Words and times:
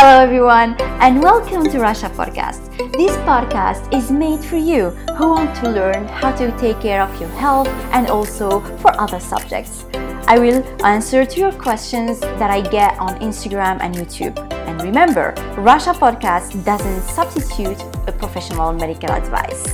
Hello, 0.00 0.22
everyone, 0.22 0.76
and 1.02 1.20
welcome 1.20 1.68
to 1.68 1.80
Russia 1.80 2.08
Podcast. 2.08 2.70
This 2.92 3.10
podcast 3.26 3.92
is 3.92 4.12
made 4.12 4.38
for 4.38 4.54
you 4.54 4.90
who 5.18 5.26
want 5.30 5.56
to 5.56 5.68
learn 5.68 6.06
how 6.06 6.30
to 6.36 6.56
take 6.56 6.78
care 6.78 7.02
of 7.02 7.10
your 7.20 7.28
health 7.30 7.66
and 7.90 8.06
also 8.06 8.60
for 8.78 8.94
other 8.94 9.18
subjects. 9.18 9.86
I 10.30 10.38
will 10.38 10.62
answer 10.86 11.26
to 11.26 11.40
your 11.40 11.50
questions 11.50 12.20
that 12.20 12.48
I 12.48 12.60
get 12.60 12.96
on 13.00 13.18
Instagram 13.18 13.82
and 13.82 13.92
YouTube. 13.92 14.38
And 14.70 14.80
remember, 14.82 15.34
Russia 15.58 15.90
Podcast 15.90 16.64
doesn't 16.64 17.02
substitute 17.02 17.82
a 18.06 18.12
professional 18.12 18.72
medical 18.72 19.10
advice. 19.10 19.66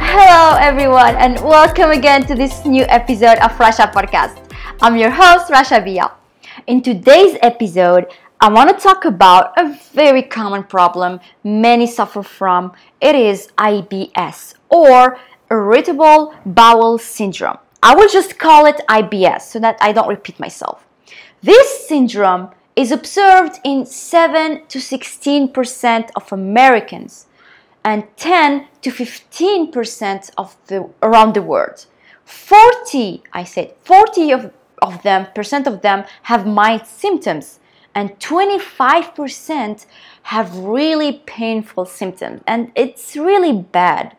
Hello, 0.00 0.56
everyone, 0.56 1.16
and 1.16 1.36
welcome 1.44 1.90
again 1.90 2.24
to 2.28 2.34
this 2.34 2.64
new 2.64 2.86
episode 2.88 3.36
of 3.44 3.52
Russia 3.60 3.92
Podcast. 3.94 4.41
I'm 4.80 4.96
your 4.96 5.10
host, 5.10 5.50
Rasha 5.50 5.84
Via. 5.84 6.12
In 6.66 6.82
today's 6.82 7.36
episode, 7.42 8.06
I 8.40 8.48
want 8.48 8.70
to 8.70 8.82
talk 8.82 9.04
about 9.04 9.52
a 9.58 9.78
very 9.92 10.22
common 10.22 10.64
problem 10.64 11.20
many 11.44 11.86
suffer 11.86 12.22
from. 12.22 12.72
It 13.00 13.14
is 13.14 13.48
IBS 13.58 14.54
or 14.68 15.18
irritable 15.50 16.34
bowel 16.46 16.98
syndrome. 16.98 17.58
I 17.82 17.94
will 17.94 18.08
just 18.08 18.38
call 18.38 18.66
it 18.66 18.80
IBS 18.88 19.42
so 19.42 19.58
that 19.60 19.76
I 19.80 19.92
don't 19.92 20.08
repeat 20.08 20.40
myself. 20.40 20.86
This 21.42 21.86
syndrome 21.86 22.50
is 22.74 22.90
observed 22.90 23.58
in 23.64 23.84
7 23.86 24.66
to 24.66 24.78
16% 24.78 26.10
of 26.16 26.32
Americans 26.32 27.26
and 27.84 28.04
10 28.16 28.66
to 28.82 28.90
15% 28.90 30.30
of 30.38 30.56
the 30.66 30.88
around 31.02 31.34
the 31.34 31.42
world. 31.42 31.86
40, 32.24 33.22
I 33.32 33.44
said, 33.44 33.74
40 33.82 34.32
of, 34.32 34.52
of 34.82 35.02
them, 35.02 35.26
percent 35.34 35.66
of 35.66 35.80
them 35.82 36.04
have 36.24 36.46
mild 36.46 36.86
symptoms 36.86 37.60
and 37.94 38.18
25% 38.18 39.86
have 40.24 40.56
really 40.56 41.22
painful 41.26 41.84
symptoms 41.84 42.42
and 42.46 42.72
it's 42.74 43.16
really 43.16 43.52
bad. 43.52 44.16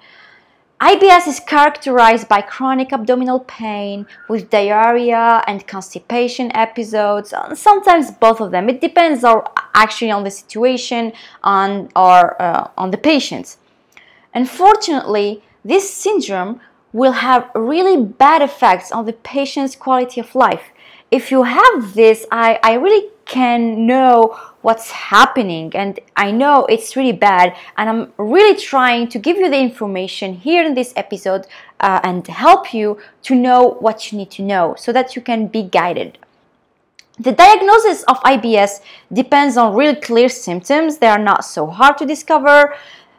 IBS 0.84 1.28
is 1.28 1.40
characterized 1.40 2.28
by 2.28 2.42
chronic 2.42 2.92
abdominal 2.92 3.40
pain 3.40 4.06
with 4.28 4.50
diarrhea 4.50 5.42
and 5.48 5.66
constipation 5.66 6.54
episodes, 6.54 7.34
sometimes 7.54 8.12
both 8.12 8.42
of 8.42 8.52
them. 8.52 8.68
It 8.68 8.82
depends 8.82 9.24
on, 9.24 9.44
actually 9.74 10.12
on 10.12 10.26
the 10.26 10.32
situation 10.32 11.14
on, 11.42 11.90
or 11.96 12.42
uh, 12.42 12.70
on 12.78 12.92
the 12.92 12.98
patient. 12.98 13.56
Unfortunately, 14.34 15.42
this 15.64 15.90
syndrome 15.90 16.60
will 16.94 17.12
have 17.12 17.50
really 17.56 18.02
bad 18.02 18.42
effects 18.42 18.92
on 18.92 19.06
the 19.06 19.14
patient's 19.14 19.76
quality 19.76 20.22
of 20.22 20.36
life. 20.36 20.70
If 21.12 21.32
you 21.32 21.44
have 21.44 21.94
this, 21.94 22.26
I, 22.32 22.60
I 22.64 22.74
really 22.74 23.10
can 23.26 23.86
know 23.86 24.40
what's 24.62 24.92
happening 24.92 25.72
and 25.76 26.00
I 26.16 26.32
know 26.32 26.66
it's 26.66 26.96
really 26.96 27.12
bad 27.12 27.56
and 27.78 27.90
I'm 27.90 28.14
really 28.18 28.58
trying 28.58 29.08
to 29.10 29.20
give 29.20 29.38
you 29.38 29.50
the 29.50 29.60
information 29.60 30.36
here 30.36 30.66
in 30.66 30.74
this 30.74 30.94
episode 30.96 31.48
uh, 31.80 32.00
and 32.04 32.26
help 32.28 32.74
you 32.74 33.00
to 33.24 33.36
know 33.36 33.78
what 33.80 34.12
you 34.12 34.18
need 34.18 34.32
to 34.32 34.42
know 34.42 34.76
so 34.78 34.94
that 34.94 35.16
you 35.16 35.22
can 35.22 35.48
be 35.48 35.64
guided. 35.64 36.18
The 37.20 37.32
diagnosis 37.32 38.04
of 38.04 38.20
IBS 38.22 38.82
depends 39.12 39.56
on 39.56 39.76
real 39.76 39.96
clear 39.96 40.30
symptoms. 40.30 40.98
They 40.98 41.08
are 41.08 41.20
not 41.20 41.46
so 41.46 41.68
hard 41.68 41.98
to 42.00 42.06
discover. 42.08 42.74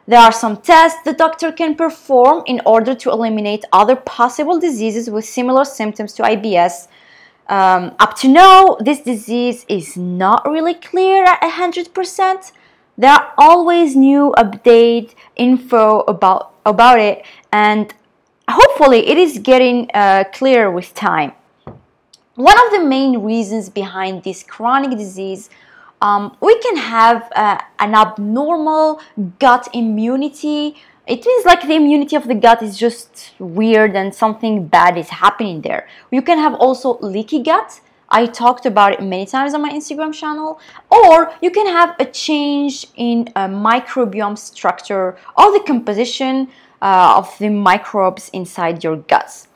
There 0.07 0.19
are 0.19 0.31
some 0.31 0.57
tests 0.57 0.99
the 1.03 1.13
doctor 1.13 1.51
can 1.51 1.73
perform 1.73 2.43
in 2.45 2.61
order 2.63 2.93
to 2.93 3.09
eliminate 3.09 3.65
other 3.73 3.95
possible 3.95 4.59
diseases 4.59 5.09
with 5.09 5.25
similar 5.25 5.65
symptoms 5.65 6.13
to 6.13 6.23
IBS. 6.23 6.87
Um, 7.47 7.95
up 7.99 8.15
to 8.17 8.27
now, 8.27 8.77
this 8.79 9.01
disease 9.01 9.65
is 9.67 9.97
not 9.97 10.47
really 10.47 10.75
clear 10.75 11.23
at 11.23 11.41
100%. 11.41 12.51
There 12.97 13.09
are 13.09 13.33
always 13.37 13.95
new 13.95 14.33
update 14.37 15.15
info 15.35 16.01
about, 16.01 16.53
about 16.67 16.99
it, 16.99 17.25
and 17.51 17.91
hopefully, 18.47 19.07
it 19.07 19.17
is 19.17 19.39
getting 19.39 19.89
uh, 19.93 20.25
clearer 20.31 20.69
with 20.69 20.93
time. 20.93 21.33
One 22.35 22.57
of 22.65 22.71
the 22.71 22.83
main 22.83 23.23
reasons 23.23 23.69
behind 23.69 24.23
this 24.23 24.43
chronic 24.43 24.91
disease 24.97 25.49
um, 26.05 26.37
we 26.39 26.57
can 26.59 26.77
have 26.77 27.31
uh, 27.35 27.57
an 27.79 27.95
abnormal 27.95 29.01
gut 29.39 29.67
immunity 29.73 30.75
it 31.07 31.23
means 31.25 31.45
like 31.45 31.61
the 31.67 31.75
immunity 31.75 32.15
of 32.15 32.27
the 32.27 32.33
gut 32.33 32.63
is 32.63 32.77
just 32.77 33.33
weird 33.37 33.95
and 33.95 34.13
something 34.13 34.67
bad 34.67 34.97
is 34.97 35.09
happening 35.09 35.61
there. 35.61 35.87
You 36.09 36.23
can 36.23 36.39
have 36.39 36.55
also 36.55 36.97
leaky 36.99 37.43
gut. 37.43 37.79
I 38.09 38.25
talked 38.25 38.65
about 38.65 38.93
it 38.93 39.03
many 39.03 39.27
times 39.27 39.53
on 39.53 39.61
my 39.61 39.71
Instagram 39.71 40.13
channel. 40.13 40.59
Or 40.89 41.31
you 41.43 41.51
can 41.51 41.67
have 41.67 41.95
a 41.99 42.05
change 42.05 42.87
in 42.95 43.27
a 43.35 43.47
microbiome 43.47 44.37
structure 44.37 45.15
or 45.37 45.51
the 45.51 45.63
composition 45.65 46.47
uh, 46.81 47.13
of 47.17 47.37
the 47.37 47.49
microbes 47.49 48.29
inside 48.29 48.83
your 48.83 48.97
guts. 48.97 49.47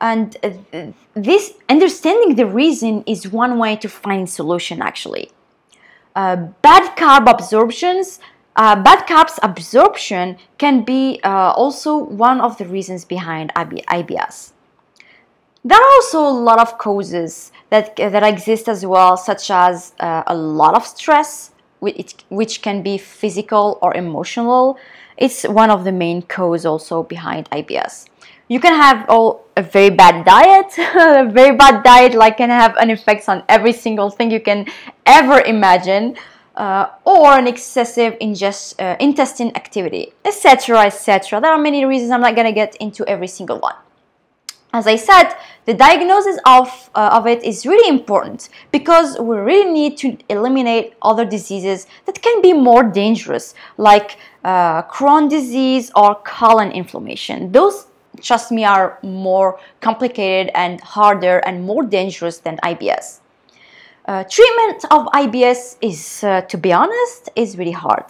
And 0.00 0.36
uh, 0.42 0.92
this 1.12 1.52
understanding 1.68 2.36
the 2.36 2.46
reason 2.46 3.04
is 3.06 3.28
one 3.28 3.58
way 3.58 3.76
to 3.76 3.88
find 3.90 4.30
solution 4.30 4.80
actually. 4.80 5.32
Uh, 6.18 6.34
bad 6.66 6.96
carb 6.96 7.30
absorptions 7.30 8.18
uh, 8.58 8.74
bad 8.74 9.06
carbs 9.06 9.38
absorption 9.44 10.36
can 10.58 10.82
be 10.82 11.20
uh, 11.22 11.52
also 11.52 11.96
one 11.96 12.40
of 12.40 12.58
the 12.58 12.64
reasons 12.64 13.04
behind 13.04 13.52
IBS. 13.54 14.52
There 15.64 15.78
are 15.78 15.90
also 15.94 16.26
a 16.26 16.36
lot 16.48 16.58
of 16.58 16.76
causes 16.76 17.52
that, 17.70 17.94
that 17.94 18.24
exist 18.24 18.68
as 18.68 18.84
well, 18.84 19.16
such 19.16 19.48
as 19.52 19.92
uh, 20.00 20.24
a 20.26 20.34
lot 20.34 20.74
of 20.74 20.84
stress, 20.84 21.52
which, 21.78 22.16
which 22.30 22.60
can 22.60 22.82
be 22.82 22.98
physical 22.98 23.78
or 23.80 23.94
emotional. 23.94 24.76
It's 25.16 25.44
one 25.44 25.70
of 25.70 25.84
the 25.84 25.92
main 25.92 26.22
causes 26.22 26.66
also 26.66 27.04
behind 27.04 27.48
IBS. 27.50 28.08
You 28.48 28.60
can 28.60 28.74
have 28.74 29.08
all, 29.08 29.44
a 29.56 29.62
very 29.62 29.90
bad 29.90 30.24
diet. 30.24 30.72
a 30.78 31.28
very 31.30 31.54
bad 31.56 31.84
diet 31.84 32.14
like 32.14 32.38
can 32.38 32.50
have 32.50 32.76
an 32.76 32.90
effect 32.90 33.28
on 33.28 33.44
every 33.48 33.72
single 33.72 34.10
thing 34.10 34.30
you 34.30 34.40
can 34.40 34.66
ever 35.04 35.40
imagine 35.40 36.16
uh, 36.56 36.88
or 37.04 37.38
an 37.38 37.46
excessive 37.46 38.14
ingest, 38.20 38.74
uh, 38.80 38.96
intestine 38.98 39.52
activity, 39.54 40.12
etc., 40.24 40.86
etc. 40.86 41.40
There 41.40 41.52
are 41.52 41.58
many 41.58 41.84
reasons. 41.84 42.10
I'm 42.10 42.20
not 42.20 42.34
going 42.34 42.46
to 42.46 42.52
get 42.52 42.74
into 42.76 43.06
every 43.06 43.28
single 43.28 43.58
one. 43.60 43.76
As 44.72 44.86
I 44.86 44.96
said, 44.96 45.34
the 45.64 45.72
diagnosis 45.72 46.38
of, 46.44 46.90
uh, 46.94 47.10
of 47.12 47.26
it 47.26 47.42
is 47.42 47.64
really 47.64 47.88
important 47.88 48.50
because 48.70 49.18
we 49.18 49.36
really 49.38 49.72
need 49.72 49.96
to 49.98 50.18
eliminate 50.28 50.94
other 51.00 51.24
diseases 51.24 51.86
that 52.04 52.20
can 52.20 52.42
be 52.42 52.52
more 52.52 52.82
dangerous, 52.82 53.54
like 53.78 54.18
uh, 54.44 54.82
Crohn 54.82 55.30
disease 55.30 55.90
or 55.96 56.16
colon 56.16 56.70
inflammation. 56.70 57.50
Those, 57.50 57.86
trust 58.20 58.50
me, 58.52 58.64
are 58.64 58.98
more 59.02 59.58
complicated 59.80 60.50
and 60.54 60.80
harder 60.80 61.38
and 61.38 61.64
more 61.64 61.82
dangerous 61.82 62.38
than 62.38 62.56
IBS. 62.58 63.20
Uh, 64.06 64.24
treatment 64.24 64.84
of 64.90 65.06
IBS 65.08 65.76
is, 65.82 66.24
uh, 66.24 66.40
to 66.42 66.56
be 66.56 66.72
honest, 66.72 67.28
is 67.36 67.58
really 67.58 67.72
hard 67.72 68.04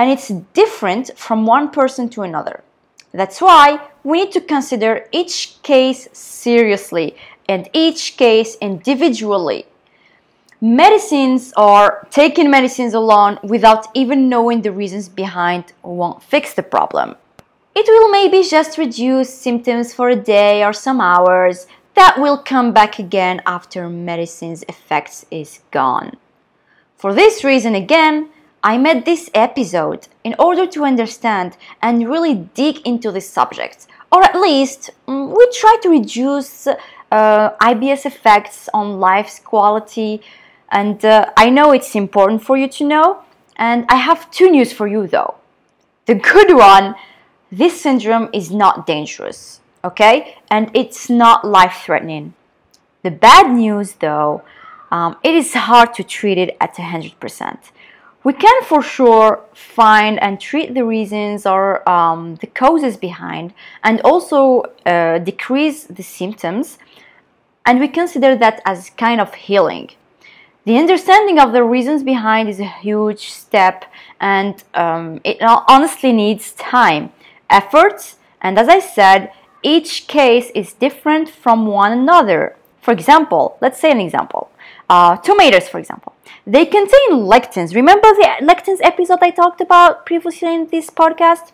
and 0.00 0.10
it's 0.10 0.28
different 0.54 1.10
from 1.14 1.44
one 1.44 1.70
person 1.70 2.08
to 2.08 2.22
another. 2.22 2.62
That's 3.12 3.38
why 3.40 3.86
we 4.02 4.24
need 4.24 4.32
to 4.32 4.40
consider 4.40 5.06
each 5.12 5.62
case 5.62 6.08
seriously 6.12 7.16
and 7.46 7.68
each 7.74 8.16
case 8.16 8.56
individually. 8.62 9.66
Medicines 10.62 11.52
or 11.56 12.06
taking 12.10 12.50
medicines 12.50 12.94
alone 12.94 13.38
without 13.42 13.88
even 13.94 14.28
knowing 14.30 14.62
the 14.62 14.72
reasons 14.72 15.08
behind 15.08 15.72
won't 15.82 16.22
fix 16.22 16.54
the 16.54 16.62
problem. 16.62 17.16
It 17.80 17.88
will 17.88 18.10
maybe 18.10 18.46
just 18.46 18.76
reduce 18.76 19.32
symptoms 19.32 19.94
for 19.94 20.10
a 20.10 20.14
day 20.14 20.62
or 20.62 20.74
some 20.74 21.00
hours, 21.00 21.66
that 21.94 22.16
will 22.18 22.36
come 22.36 22.74
back 22.74 22.98
again 22.98 23.40
after 23.46 23.88
medicine's 23.88 24.62
effects 24.64 25.24
is 25.30 25.60
gone. 25.70 26.18
For 26.98 27.14
this 27.14 27.42
reason 27.42 27.74
again, 27.74 28.28
I 28.62 28.76
made 28.76 29.06
this 29.06 29.30
episode 29.32 30.08
in 30.24 30.34
order 30.38 30.66
to 30.66 30.84
understand 30.84 31.56
and 31.80 32.06
really 32.06 32.34
dig 32.34 32.86
into 32.86 33.10
this 33.10 33.30
subject, 33.30 33.86
or 34.12 34.22
at 34.22 34.38
least 34.38 34.90
mm, 35.08 35.34
we 35.34 35.50
try 35.50 35.78
to 35.80 35.88
reduce 35.88 36.66
uh, 36.66 36.76
IBS 37.62 38.04
effects 38.04 38.68
on 38.74 39.00
life's 39.00 39.38
quality. 39.38 40.20
And 40.70 41.02
uh, 41.02 41.30
I 41.34 41.48
know 41.48 41.72
it's 41.72 41.94
important 41.94 42.42
for 42.42 42.58
you 42.58 42.68
to 42.68 42.84
know. 42.86 43.22
And 43.56 43.86
I 43.88 43.96
have 43.96 44.30
two 44.30 44.50
news 44.50 44.70
for 44.70 44.86
you 44.86 45.06
though. 45.06 45.36
The 46.04 46.16
good 46.16 46.54
one 46.54 46.94
this 47.50 47.80
syndrome 47.80 48.28
is 48.32 48.50
not 48.50 48.86
dangerous 48.86 49.60
okay? 49.84 50.36
And 50.50 50.70
it's 50.74 51.08
not 51.08 51.44
life 51.44 51.82
threatening. 51.84 52.34
The 53.02 53.10
bad 53.10 53.50
news, 53.50 53.94
though, 53.94 54.42
um, 54.90 55.16
it 55.22 55.34
is 55.34 55.54
hard 55.54 55.94
to 55.94 56.04
treat 56.04 56.38
it 56.38 56.56
at 56.60 56.74
100%. 56.74 57.58
We 58.22 58.34
can 58.34 58.62
for 58.64 58.82
sure 58.82 59.40
find 59.54 60.20
and 60.22 60.38
treat 60.38 60.74
the 60.74 60.84
reasons 60.84 61.46
or 61.46 61.88
um, 61.88 62.36
the 62.36 62.46
causes 62.46 62.98
behind 62.98 63.54
and 63.82 64.00
also 64.02 64.64
uh, 64.84 65.18
decrease 65.18 65.84
the 65.84 66.02
symptoms. 66.02 66.78
and 67.66 67.78
we 67.78 67.88
consider 67.88 68.34
that 68.34 68.60
as 68.64 68.90
kind 68.96 69.20
of 69.20 69.34
healing. 69.34 69.90
The 70.64 70.76
understanding 70.78 71.38
of 71.38 71.52
the 71.52 71.62
reasons 71.62 72.02
behind 72.02 72.48
is 72.48 72.58
a 72.58 72.64
huge 72.64 73.30
step, 73.30 73.84
and 74.18 74.54
um, 74.74 75.20
it 75.24 75.38
honestly 75.42 76.12
needs 76.12 76.52
time, 76.52 77.12
effort, 77.50 78.14
and 78.40 78.58
as 78.58 78.68
I 78.68 78.78
said, 78.78 79.32
each 79.62 80.06
case 80.06 80.50
is 80.54 80.72
different 80.72 81.28
from 81.28 81.66
one 81.66 81.92
another. 81.92 82.56
For 82.80 82.92
example, 82.92 83.58
let's 83.60 83.78
say 83.78 83.90
an 83.90 84.00
example. 84.00 84.50
Uh, 84.88 85.16
tomatoes, 85.18 85.68
for 85.68 85.78
example, 85.78 86.14
they 86.46 86.64
contain 86.64 87.10
lectins. 87.10 87.74
Remember 87.74 88.08
the 88.14 88.28
lectins 88.42 88.78
episode 88.82 89.18
I 89.20 89.30
talked 89.30 89.60
about 89.60 90.06
previously 90.06 90.54
in 90.54 90.66
this 90.68 90.90
podcast? 90.90 91.52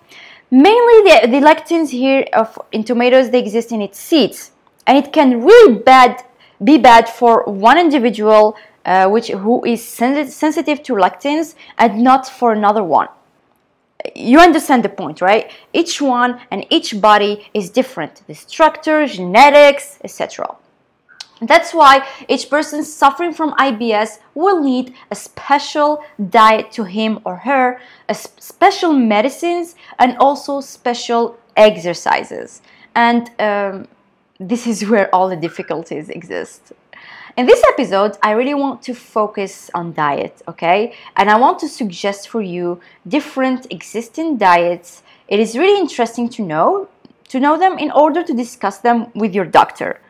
Mainly 0.51 1.11
the, 1.11 1.27
the 1.27 1.41
lectins 1.45 1.91
here 1.91 2.25
of, 2.33 2.59
in 2.71 2.85
tomatoes, 2.85 3.31
they 3.31 3.41
exist 3.41 3.73
in 3.73 3.83
its 3.83 3.99
seeds. 3.99 4.53
And 4.87 4.97
it 4.97 5.13
can 5.13 5.43
really 5.43 5.79
bad, 5.79 6.25
be 6.63 6.79
bad 6.79 7.09
for 7.09 7.43
one 7.45 7.79
individual 7.79 8.57
uh, 8.85 9.09
which, 9.09 9.29
who 9.29 9.65
is 9.65 9.85
sen- 9.85 10.31
sensitive 10.31 10.83
to 10.85 10.93
lectins 10.95 11.57
and 11.77 12.03
not 12.03 12.29
for 12.29 12.53
another 12.53 12.85
one. 12.85 13.09
You 14.15 14.39
understand 14.41 14.85
the 14.85 14.89
point, 14.89 15.21
right? 15.21 15.51
Each 15.73 16.01
one 16.01 16.41
and 16.51 16.67
each 16.71 17.01
body 17.01 17.49
is 17.55 17.71
different. 17.71 18.23
The 18.27 18.35
structure, 18.35 19.07
genetics, 19.07 19.99
etc. 20.05 20.57
That's 21.41 21.75
why 21.75 22.07
each 22.29 22.49
person 22.49 22.83
suffering 22.83 23.35
from 23.35 23.53
IBS 23.55 24.19
will 24.35 24.63
need 24.63 24.95
a 25.11 25.15
special 25.15 26.03
diet 26.31 26.73
to 26.73 26.85
him 26.85 27.21
or 27.25 27.37
her, 27.37 27.81
special 28.11 28.93
medicines, 28.93 29.75
and 29.99 30.17
also 30.17 30.61
special 30.61 31.39
exercises. 31.57 32.63
And 32.95 33.31
um, 33.39 33.89
this 34.41 34.67
is 34.67 34.89
where 34.89 35.15
all 35.15 35.29
the 35.29 35.37
difficulties 35.37 36.09
exist. 36.09 36.73
In 37.37 37.45
this 37.45 37.63
episode, 37.69 38.17
I 38.23 38.31
really 38.31 38.55
want 38.55 38.81
to 38.85 38.95
focus 38.95 39.71
on 39.75 39.93
diet, 39.93 40.41
okay? 40.49 40.95
And 41.17 41.29
I 41.29 41.37
want 41.37 41.59
to 41.59 41.69
suggest 41.69 42.31
for 42.31 42.41
you 42.41 42.81
different 43.07 43.67
existing 43.71 44.39
diets. 44.39 45.03
It 45.29 45.39
is 45.39 45.59
really 45.59 45.79
interesting 45.79 46.31
to 46.31 46.43
know 46.43 46.89
to 47.29 47.39
know 47.39 47.59
them 47.59 47.77
in 47.77 47.91
order 47.91 48.23
to 48.23 48.33
discuss 48.33 48.79
them 48.79 49.11
with 49.15 49.35
your 49.35 49.45
doctor. 49.45 50.01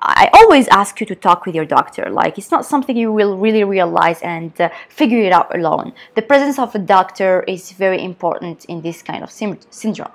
I 0.00 0.28
always 0.32 0.68
ask 0.68 1.00
you 1.00 1.06
to 1.06 1.16
talk 1.16 1.44
with 1.44 1.56
your 1.56 1.64
doctor. 1.64 2.08
Like, 2.08 2.38
it's 2.38 2.52
not 2.52 2.66
something 2.66 2.96
you 2.96 3.10
will 3.10 3.36
really 3.36 3.64
realize 3.64 4.20
and 4.20 4.52
uh, 4.60 4.68
figure 4.88 5.20
it 5.20 5.32
out 5.32 5.56
alone. 5.56 5.92
The 6.14 6.22
presence 6.22 6.56
of 6.58 6.72
a 6.74 6.78
doctor 6.78 7.42
is 7.48 7.72
very 7.72 8.04
important 8.04 8.66
in 8.66 8.82
this 8.82 9.02
kind 9.02 9.24
of 9.24 9.30
syndrome. 9.32 10.12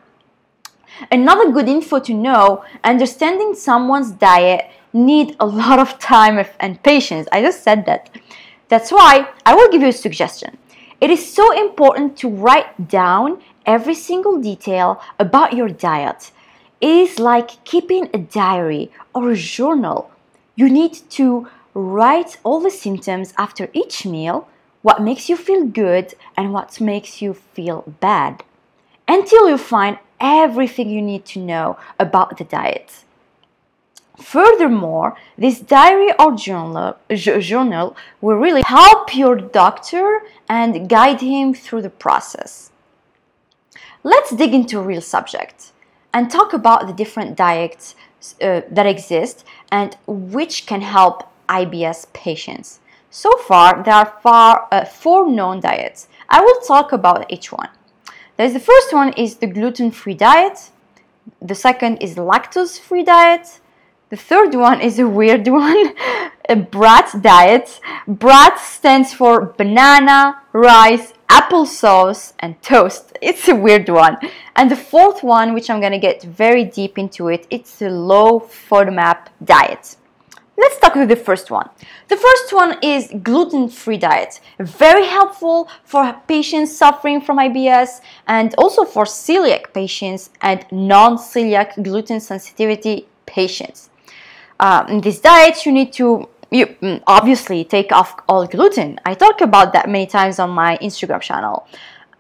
Another 1.12 1.51
good 1.51 1.68
info 1.68 2.00
to 2.00 2.13
know 2.13 2.63
understanding 2.83 3.56
someone's 3.56 4.12
diet 4.12 4.69
need 4.94 5.36
a 5.40 5.46
lot 5.46 5.80
of 5.80 6.00
time 6.00 6.44
and 6.60 6.82
patience. 6.84 7.28
I 7.32 7.42
just 7.42 7.64
said 7.64 7.86
that. 7.86 8.10
That's 8.70 8.92
why 8.92 9.28
I 9.46 9.56
will 9.56 9.70
give 9.70 9.82
you 9.82 9.90
a 9.90 9.94
suggestion. 9.94 10.58
It 11.00 11.10
is 11.10 11.34
so 11.34 11.52
important 11.58 12.18
to 12.18 12.30
write 12.30 12.88
down 12.88 13.42
every 13.66 13.96
single 13.96 14.40
detail 14.40 15.02
about 15.20 15.54
your 15.54 15.70
diet 15.70 16.32
It 16.82 16.90
is 16.90 17.20
like 17.20 17.64
keeping 17.64 18.10
a 18.12 18.18
diary 18.18 18.92
or 19.14 19.32
a 19.32 19.36
journal. 19.36 20.10
You 20.56 20.68
need 20.68 20.94
to 21.12 21.48
write 21.76 22.38
all 22.44 22.60
the 22.60 22.72
symptoms 22.72 23.34
after 23.38 23.70
each 23.72 24.06
meal, 24.06 24.48
what 24.82 25.02
makes 25.02 25.30
you 25.30 25.38
feel 25.38 25.66
good 25.66 26.16
and 26.36 26.54
what 26.54 26.82
makes 26.82 27.22
you 27.22 27.36
feel 27.36 27.84
bad, 28.00 28.44
until 29.08 29.48
you 29.48 29.58
find 29.58 30.00
everything 30.20 30.90
you 30.90 31.04
need 31.04 31.24
to 31.26 31.40
know 31.40 31.78
about 32.00 32.38
the 32.38 32.44
diet. 32.46 33.06
Furthermore, 34.21 35.18
this 35.38 35.59
diary 35.59 36.13
or 36.19 36.35
journal, 36.35 36.97
journal 37.09 37.95
will 38.21 38.38
really 38.38 38.62
help 38.65 39.15
your 39.15 39.35
doctor 39.35 40.21
and 40.47 40.88
guide 40.88 41.21
him 41.21 41.53
through 41.53 41.81
the 41.81 41.89
process. 41.89 42.71
Let's 44.03 44.31
dig 44.31 44.53
into 44.53 44.79
a 44.79 44.83
real 44.83 45.01
subject 45.01 45.71
and 46.13 46.29
talk 46.29 46.53
about 46.53 46.88
the 46.88 46.94
different 46.94 47.35
diets 47.35 47.95
uh, 48.41 48.62
that 48.69 48.85
exist 48.85 49.44
and 49.71 49.97
which 50.07 50.65
can 50.65 50.81
help 50.81 51.29
IBS 51.50 52.12
patients. 52.13 52.79
So 53.09 53.35
far, 53.38 53.83
there 53.83 53.94
are 53.94 54.13
far, 54.23 54.68
uh, 54.71 54.85
four 54.85 55.29
known 55.29 55.59
diets. 55.59 56.07
I 56.29 56.41
will 56.41 56.62
talk 56.62 56.91
about 56.91 57.31
each 57.31 57.51
one. 57.51 57.69
There's 58.38 58.53
the 58.53 58.59
first 58.59 58.94
one 58.94 59.13
is 59.13 59.35
the 59.35 59.47
gluten-free 59.47 60.15
diet. 60.15 60.69
The 61.41 61.56
second 61.56 61.97
is 61.97 62.15
lactose-free 62.15 63.03
diet. 63.03 63.59
The 64.12 64.18
third 64.18 64.54
one 64.56 64.81
is 64.81 65.00
a 65.00 65.08
weird 65.08 65.48
one, 65.63 65.94
a 66.50 66.58
brat 66.58 67.16
diet. 67.22 67.80
Brat 68.06 68.60
stands 68.60 69.13
for 69.13 69.54
banana, 69.58 70.42
rice, 70.52 71.13
applesauce 71.30 72.34
and 72.40 72.62
toast. 72.62 73.18
It's 73.22 73.48
a 73.48 73.56
weird 73.56 73.88
one. 73.88 74.18
And 74.58 74.69
the 74.69 74.75
fourth 74.75 75.24
one, 75.24 75.54
which 75.54 75.69
I'm 75.69 75.80
to 75.80 75.98
get 75.98 76.24
very 76.24 76.66
deep 76.66 76.98
into 76.98 77.30
it, 77.30 77.48
it's 77.50 77.80
the 77.80 77.90
low 77.90 78.42
FODMAP 78.42 79.28
diet. 79.46 79.96
Let's 80.57 80.75
start 80.75 80.98
with 80.98 81.07
the 81.07 81.16
first 81.16 81.50
one. 81.50 81.69
The 82.10 82.18
first 82.18 82.52
one 82.52 82.80
is 82.84 83.14
gluten-free 83.24 84.00
diet. 84.00 84.42
Very 84.60 85.06
helpful 85.06 85.69
for 85.86 86.22
patients 86.28 86.75
suffering 86.75 87.22
from 87.22 87.38
IBS 87.38 88.02
and 88.28 88.54
also 88.57 88.84
for 88.84 89.06
celiac 89.06 89.74
patients 89.74 90.31
and 90.42 90.66
non-celiac 90.69 91.81
gluten 91.81 92.19
sensitivity 92.19 93.07
patients. 93.25 93.91
Uh, 94.62 94.86
in 94.90 95.02
this 95.02 95.19
diet, 95.19 95.66
you 95.66 95.72
need 95.72 95.92
to 95.92 96.30
you 96.52 96.68
mm, 96.68 97.02
obviously 97.08 97.63
take 97.63 97.92
off 97.92 98.16
all 98.30 98.46
gluten. 98.46 99.00
I 99.06 99.16
talk 99.16 99.42
about 99.42 99.74
that 99.74 99.90
many 99.90 100.06
times 100.06 100.38
on 100.38 100.52
my 100.52 100.78
Instagram 100.81 101.22
channel. 101.22 101.66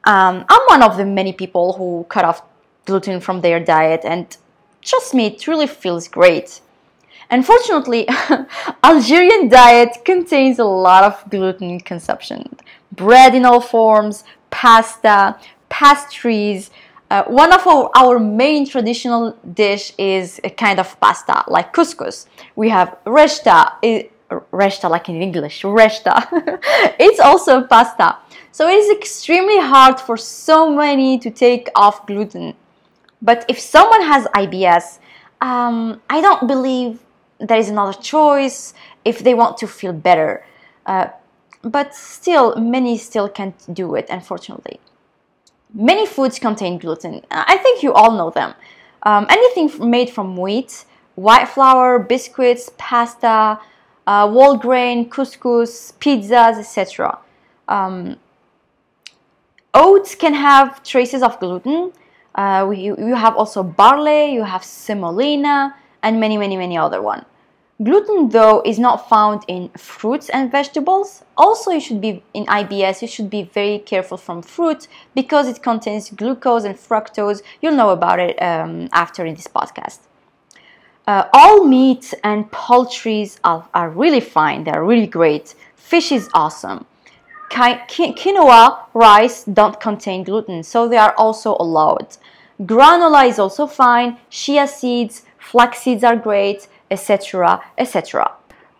Um, 0.05 0.45
I'm 0.49 0.61
one 0.67 0.81
of 0.81 0.97
the 0.97 1.05
many 1.05 1.33
people 1.33 1.73
who 1.73 2.05
cut 2.09 2.25
off 2.25 2.41
gluten 2.85 3.19
from 3.19 3.41
their 3.41 3.59
diet, 3.59 4.01
and 4.03 4.35
trust 4.81 5.13
me, 5.13 5.27
it 5.27 5.47
really 5.47 5.67
feels 5.67 6.07
great. 6.07 6.61
Unfortunately, 7.29 8.07
Algerian 8.83 9.47
diet 9.47 10.03
contains 10.03 10.59
a 10.59 10.65
lot 10.65 11.03
of 11.03 11.29
gluten 11.29 11.79
consumption. 11.79 12.57
Bread 12.91 13.35
in 13.35 13.45
all 13.45 13.61
forms, 13.61 14.23
pasta, 14.49 15.37
pastries. 15.69 16.71
Uh, 17.11 17.25
one 17.25 17.51
of 17.51 17.67
our, 17.67 17.91
our 17.93 18.17
main 18.19 18.65
traditional 18.65 19.35
dish 19.53 19.91
is 19.97 20.39
a 20.45 20.49
kind 20.49 20.79
of 20.79 20.97
pasta, 21.01 21.43
like 21.49 21.73
couscous. 21.73 22.25
We 22.55 22.69
have 22.69 22.97
reshta, 23.05 23.73
reshta 24.53 24.89
like 24.89 25.09
in 25.09 25.21
English, 25.21 25.63
reshta. 25.63 26.25
it's 26.97 27.19
also 27.19 27.63
pasta. 27.63 28.17
So 28.53 28.69
it 28.69 28.75
is 28.75 28.89
extremely 28.89 29.59
hard 29.59 29.99
for 29.99 30.15
so 30.15 30.73
many 30.73 31.19
to 31.19 31.29
take 31.29 31.67
off 31.75 32.07
gluten. 32.07 32.53
But 33.21 33.43
if 33.49 33.59
someone 33.59 34.03
has 34.03 34.23
IBS, 34.27 34.99
um, 35.41 36.01
I 36.09 36.21
don't 36.21 36.47
believe 36.47 37.01
there 37.39 37.57
is 37.57 37.67
another 37.67 37.91
choice 37.91 38.73
if 39.03 39.19
they 39.19 39.33
want 39.33 39.57
to 39.57 39.67
feel 39.67 39.91
better. 39.91 40.45
Uh, 40.85 41.07
but 41.61 41.93
still, 41.93 42.55
many 42.55 42.97
still 42.97 43.27
can't 43.27 43.73
do 43.73 43.95
it, 43.95 44.07
unfortunately. 44.09 44.79
Many 45.73 46.05
foods 46.05 46.37
contain 46.39 46.77
gluten. 46.77 47.21
I 47.31 47.57
think 47.57 47.81
you 47.81 47.93
all 47.93 48.11
know 48.11 48.29
them. 48.29 48.53
Um, 49.03 49.25
anything 49.29 49.89
made 49.89 50.09
from 50.09 50.37
wheat, 50.37 50.85
white 51.15 51.47
flour, 51.47 51.97
biscuits, 51.99 52.71
pasta, 52.77 53.59
uh, 54.05 54.27
whole 54.27 54.57
grain, 54.57 55.09
couscous, 55.09 55.93
pizzas, 55.99 56.59
etc. 56.59 57.19
Um, 57.67 58.17
oats 59.73 60.15
can 60.15 60.33
have 60.33 60.83
traces 60.83 61.23
of 61.23 61.39
gluten. 61.39 61.93
Uh, 62.35 62.71
you, 62.75 62.95
you 62.97 63.15
have 63.15 63.35
also 63.35 63.63
barley, 63.63 64.33
you 64.33 64.43
have 64.43 64.63
semolina, 64.63 65.75
and 66.03 66.19
many, 66.19 66.37
many, 66.37 66.57
many 66.57 66.77
other 66.77 67.01
one. 67.01 67.25
Gluten, 67.83 68.29
though, 68.29 68.61
is 68.63 68.77
not 68.77 69.09
found 69.09 69.43
in 69.47 69.69
fruits 69.69 70.29
and 70.29 70.51
vegetables. 70.51 71.23
Also, 71.35 71.71
you 71.71 71.79
should 71.79 71.99
be 71.99 72.21
in 72.33 72.45
IBS, 72.45 73.01
you 73.01 73.07
should 73.07 73.29
be 73.29 73.43
very 73.43 73.79
careful 73.79 74.17
from 74.17 74.43
fruit 74.43 74.87
because 75.15 75.47
it 75.47 75.63
contains 75.63 76.11
glucose 76.11 76.63
and 76.63 76.75
fructose. 76.75 77.41
You'll 77.59 77.75
know 77.75 77.89
about 77.89 78.19
it 78.19 78.39
um, 78.41 78.87
after 78.93 79.25
in 79.25 79.33
this 79.33 79.47
podcast. 79.47 79.99
Uh, 81.07 81.25
all 81.33 81.63
meat 81.65 82.13
and 82.23 82.51
poultries 82.51 83.39
are, 83.43 83.67
are 83.73 83.89
really 83.89 84.19
fine. 84.19 84.63
They're 84.63 84.83
really 84.83 85.07
great. 85.07 85.55
Fish 85.75 86.11
is 86.11 86.29
awesome. 86.35 86.85
Quinoa 87.49 88.85
rice 88.93 89.43
don't 89.45 89.79
contain 89.79 90.23
gluten, 90.23 90.61
so 90.63 90.87
they 90.87 90.97
are 90.97 91.15
also 91.17 91.57
allowed. 91.59 92.17
Granola 92.61 93.27
is 93.27 93.39
also 93.39 93.65
fine. 93.65 94.17
Chia 94.29 94.67
seeds, 94.67 95.23
flax 95.39 95.79
seeds 95.79 96.03
are 96.03 96.15
great, 96.15 96.67
etc., 96.91 97.61
etc. 97.77 98.31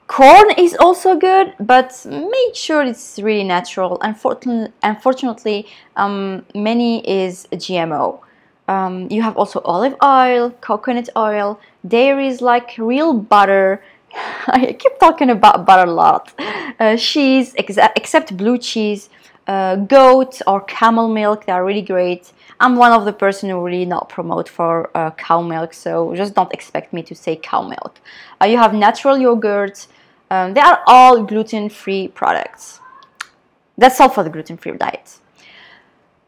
Corn 0.08 0.52
is 0.58 0.76
also 0.76 1.16
good, 1.16 1.54
but 1.60 2.06
make 2.06 2.54
sure 2.54 2.84
it's 2.84 3.18
really 3.18 3.46
natural. 3.46 3.98
Unfortunately, 4.02 4.74
unfortunately 4.84 5.68
um, 5.96 6.46
many 6.54 7.00
is 7.08 7.48
GMO. 7.54 8.20
Um, 8.68 9.08
you 9.10 9.22
have 9.22 9.38
also 9.38 9.62
olive 9.64 9.96
oil, 10.04 10.52
coconut 10.62 11.10
oil, 11.16 11.60
dairies 11.88 12.42
like 12.42 12.78
real 12.78 13.14
butter, 13.14 13.82
I 14.48 14.76
keep 14.78 15.00
talking 15.00 15.30
about 15.30 15.66
butter 15.66 15.90
a 15.90 15.94
lot. 15.94 16.34
Uh, 16.80 16.98
cheese, 16.98 17.54
ex- 17.58 17.78
except 17.96 18.36
blue 18.36 18.58
cheese, 18.58 19.10
uh, 19.48 19.76
goat 19.76 20.42
or 20.48 20.62
camel 20.62 21.08
milk, 21.08 21.46
they 21.46 21.52
are 21.52 21.66
really 21.66 21.82
great. 21.82 22.32
I'm 22.60 22.76
one 22.76 22.92
of 22.92 23.06
the 23.06 23.14
person 23.14 23.50
who 23.50 23.64
really 23.64 23.86
not 23.86 24.10
promote 24.10 24.48
for 24.48 24.96
uh, 24.96 25.12
cow 25.12 25.42
milk, 25.42 25.74
so 25.74 26.16
just 26.16 26.36
don't 26.36 26.54
expect 26.54 26.94
me 26.94 27.02
to 27.04 27.16
say 27.16 27.36
cow 27.36 27.62
milk. 27.62 28.00
Uh, 28.42 28.46
you 28.46 28.58
have 28.58 28.74
natural 28.74 29.18
yogurt. 29.18 29.88
Um, 30.30 30.54
they 30.54 30.62
are 30.62 30.82
all 30.88 31.24
gluten-free 31.24 32.10
products. 32.10 32.80
That's 33.78 34.00
all 34.00 34.10
for 34.10 34.24
the 34.24 34.30
gluten-free 34.30 34.78
diet. 34.78 35.18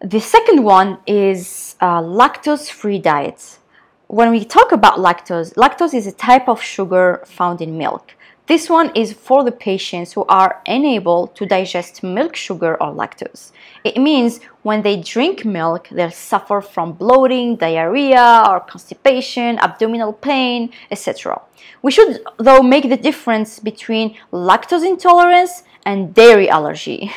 The 0.02 0.20
second 0.20 0.64
one 0.64 0.98
is 1.08 1.76
uh, 1.80 2.02
lactose-free 2.02 3.00
diet. 3.00 3.60
When 4.08 4.32
we 4.32 4.44
talk 4.44 4.72
about 4.72 4.98
lactose, 4.98 5.54
lactose 5.54 5.94
is 5.94 6.08
a 6.08 6.12
type 6.12 6.50
of 6.50 6.62
sugar 6.62 7.24
found 7.26 7.62
in 7.62 7.78
milk. 7.78 8.16
This 8.46 8.70
one 8.70 8.92
is 8.94 9.14
for 9.14 9.46
the 9.46 9.54
patients 9.54 10.14
who 10.14 10.26
are 10.26 10.62
unable 10.68 11.28
to 11.28 11.46
digest 11.46 12.04
milk 12.04 12.36
sugar 12.36 12.76
or 12.82 12.94
lactose. 12.94 13.52
It 13.86 13.98
means 13.98 14.42
when 14.64 14.82
they 14.82 14.98
drink 14.98 15.46
milk, 15.46 15.88
they'll 15.90 16.12
suffer 16.12 16.60
from 16.60 16.92
bloating, 16.92 17.56
diarrhea, 17.56 18.44
or 18.50 18.60
constipation, 18.60 19.60
abdominal 19.60 20.12
pain, 20.12 20.72
etc. 20.92 21.42
We 21.82 21.92
should, 21.92 22.22
though, 22.38 22.62
make 22.62 22.90
the 22.90 22.98
difference 22.98 23.60
between 23.60 24.18
lactose 24.34 24.86
intolerance 24.86 25.64
and 25.86 26.14
dairy 26.14 26.50
allergy. 26.50 27.14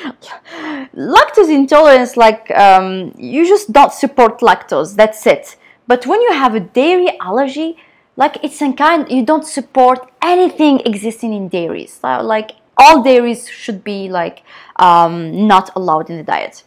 lactose 0.94 1.52
intolerance, 1.52 2.16
like 2.16 2.50
um, 2.52 3.12
you 3.18 3.46
just 3.46 3.70
don't 3.70 3.92
support 3.92 4.40
lactose, 4.40 4.96
that's 4.96 5.26
it. 5.26 5.56
But 5.86 6.06
when 6.06 6.22
you 6.22 6.32
have 6.32 6.54
a 6.54 6.60
dairy 6.60 7.18
allergy, 7.20 7.76
like 8.16 8.38
it's 8.42 8.58
some 8.58 8.74
kind 8.74 9.10
you 9.10 9.24
don't 9.24 9.46
support 9.46 10.10
anything 10.22 10.80
existing 10.80 11.32
in 11.32 11.48
dairies. 11.48 12.00
Like 12.02 12.52
all 12.76 13.02
dairies 13.02 13.48
should 13.48 13.84
be 13.84 14.08
like 14.08 14.42
um, 14.76 15.46
not 15.46 15.70
allowed 15.76 16.10
in 16.10 16.16
the 16.16 16.22
diet. 16.22 16.64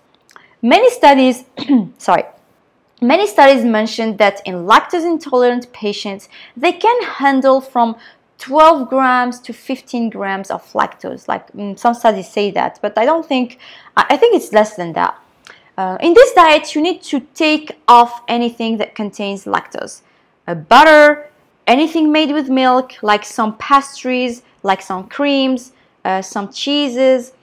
Many 0.61 0.89
studies 0.89 1.43
sorry 1.97 2.23
many 3.01 3.27
studies 3.27 3.65
mentioned 3.65 4.17
that 4.17 4.41
in 4.45 4.65
lactose 4.65 5.05
intolerant 5.05 5.71
patients 5.73 6.29
they 6.55 6.71
can 6.71 7.03
handle 7.03 7.59
from 7.59 7.95
12 8.37 8.89
grams 8.89 9.39
to 9.39 9.53
15 9.53 10.09
grams 10.09 10.49
of 10.49 10.63
lactose. 10.73 11.27
Like 11.27 11.51
mm, 11.51 11.77
some 11.77 11.93
studies 11.93 12.29
say 12.29 12.51
that 12.51 12.79
but 12.81 12.97
i 12.97 13.05
don't 13.05 13.25
think 13.25 13.59
i 13.97 14.15
think 14.17 14.35
it's 14.35 14.53
less 14.53 14.75
than 14.75 14.93
that. 14.93 15.19
Uh, 15.77 15.97
in 16.01 16.13
this 16.13 16.33
diet 16.33 16.75
you 16.75 16.81
need 16.81 17.01
to 17.01 17.19
take 17.33 17.77
off 17.87 18.21
anything 18.27 18.77
that 18.77 18.95
contains 18.95 19.45
lactose. 19.45 20.01
Uh, 20.47 20.55
butter 20.55 21.29
anything 21.67 22.11
made 22.11 22.31
with 22.31 22.49
milk, 22.49 22.93
like 23.01 23.23
some 23.25 23.57
pastries, 23.57 24.43
like 24.63 24.81
some 24.81 25.07
creams, 25.07 25.71
uh, 26.05 26.21
some 26.21 26.51
cheeses, 26.51 27.33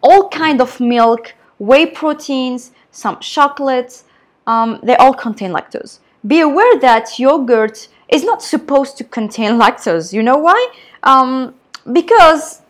all 0.00 0.28
kind 0.28 0.60
of 0.60 0.80
milk, 0.80 1.34
whey 1.58 1.86
proteins, 1.86 2.72
some 2.90 3.18
chocolates, 3.20 4.04
um, 4.46 4.80
they 4.82 4.96
all 4.96 5.14
contain 5.14 5.52
lactose. 5.52 5.98
Be 6.26 6.40
aware 6.40 6.78
that 6.80 7.18
yogurt 7.18 7.88
is 8.08 8.24
not 8.24 8.42
supposed 8.42 8.96
to 8.98 9.04
contain 9.04 9.52
lactose. 9.60 10.12
You 10.12 10.22
know 10.22 10.38
why? 10.38 10.72
Um, 11.02 11.54
because 11.92 12.62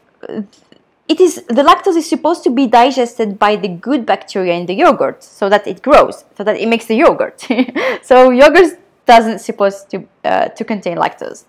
it 1.08 1.20
is 1.20 1.36
the 1.48 1.62
lactose 1.62 1.96
is 1.96 2.08
supposed 2.08 2.44
to 2.44 2.50
be 2.50 2.66
digested 2.66 3.38
by 3.38 3.56
the 3.56 3.68
good 3.68 4.04
bacteria 4.04 4.54
in 4.54 4.66
the 4.66 4.74
yogurt 4.74 5.24
so 5.24 5.48
that 5.48 5.66
it 5.66 5.82
grows 5.82 6.24
so 6.36 6.44
that 6.44 6.56
it 6.56 6.68
makes 6.68 6.86
the 6.86 6.94
yogurt 6.94 7.40
so 8.02 8.30
yogurt 8.30 8.78
doesn't 9.12 9.40
supposed 9.40 9.90
to 9.90 9.96
uh, 10.24 10.48
to 10.56 10.62
contain 10.72 10.96
lactose. 11.04 11.40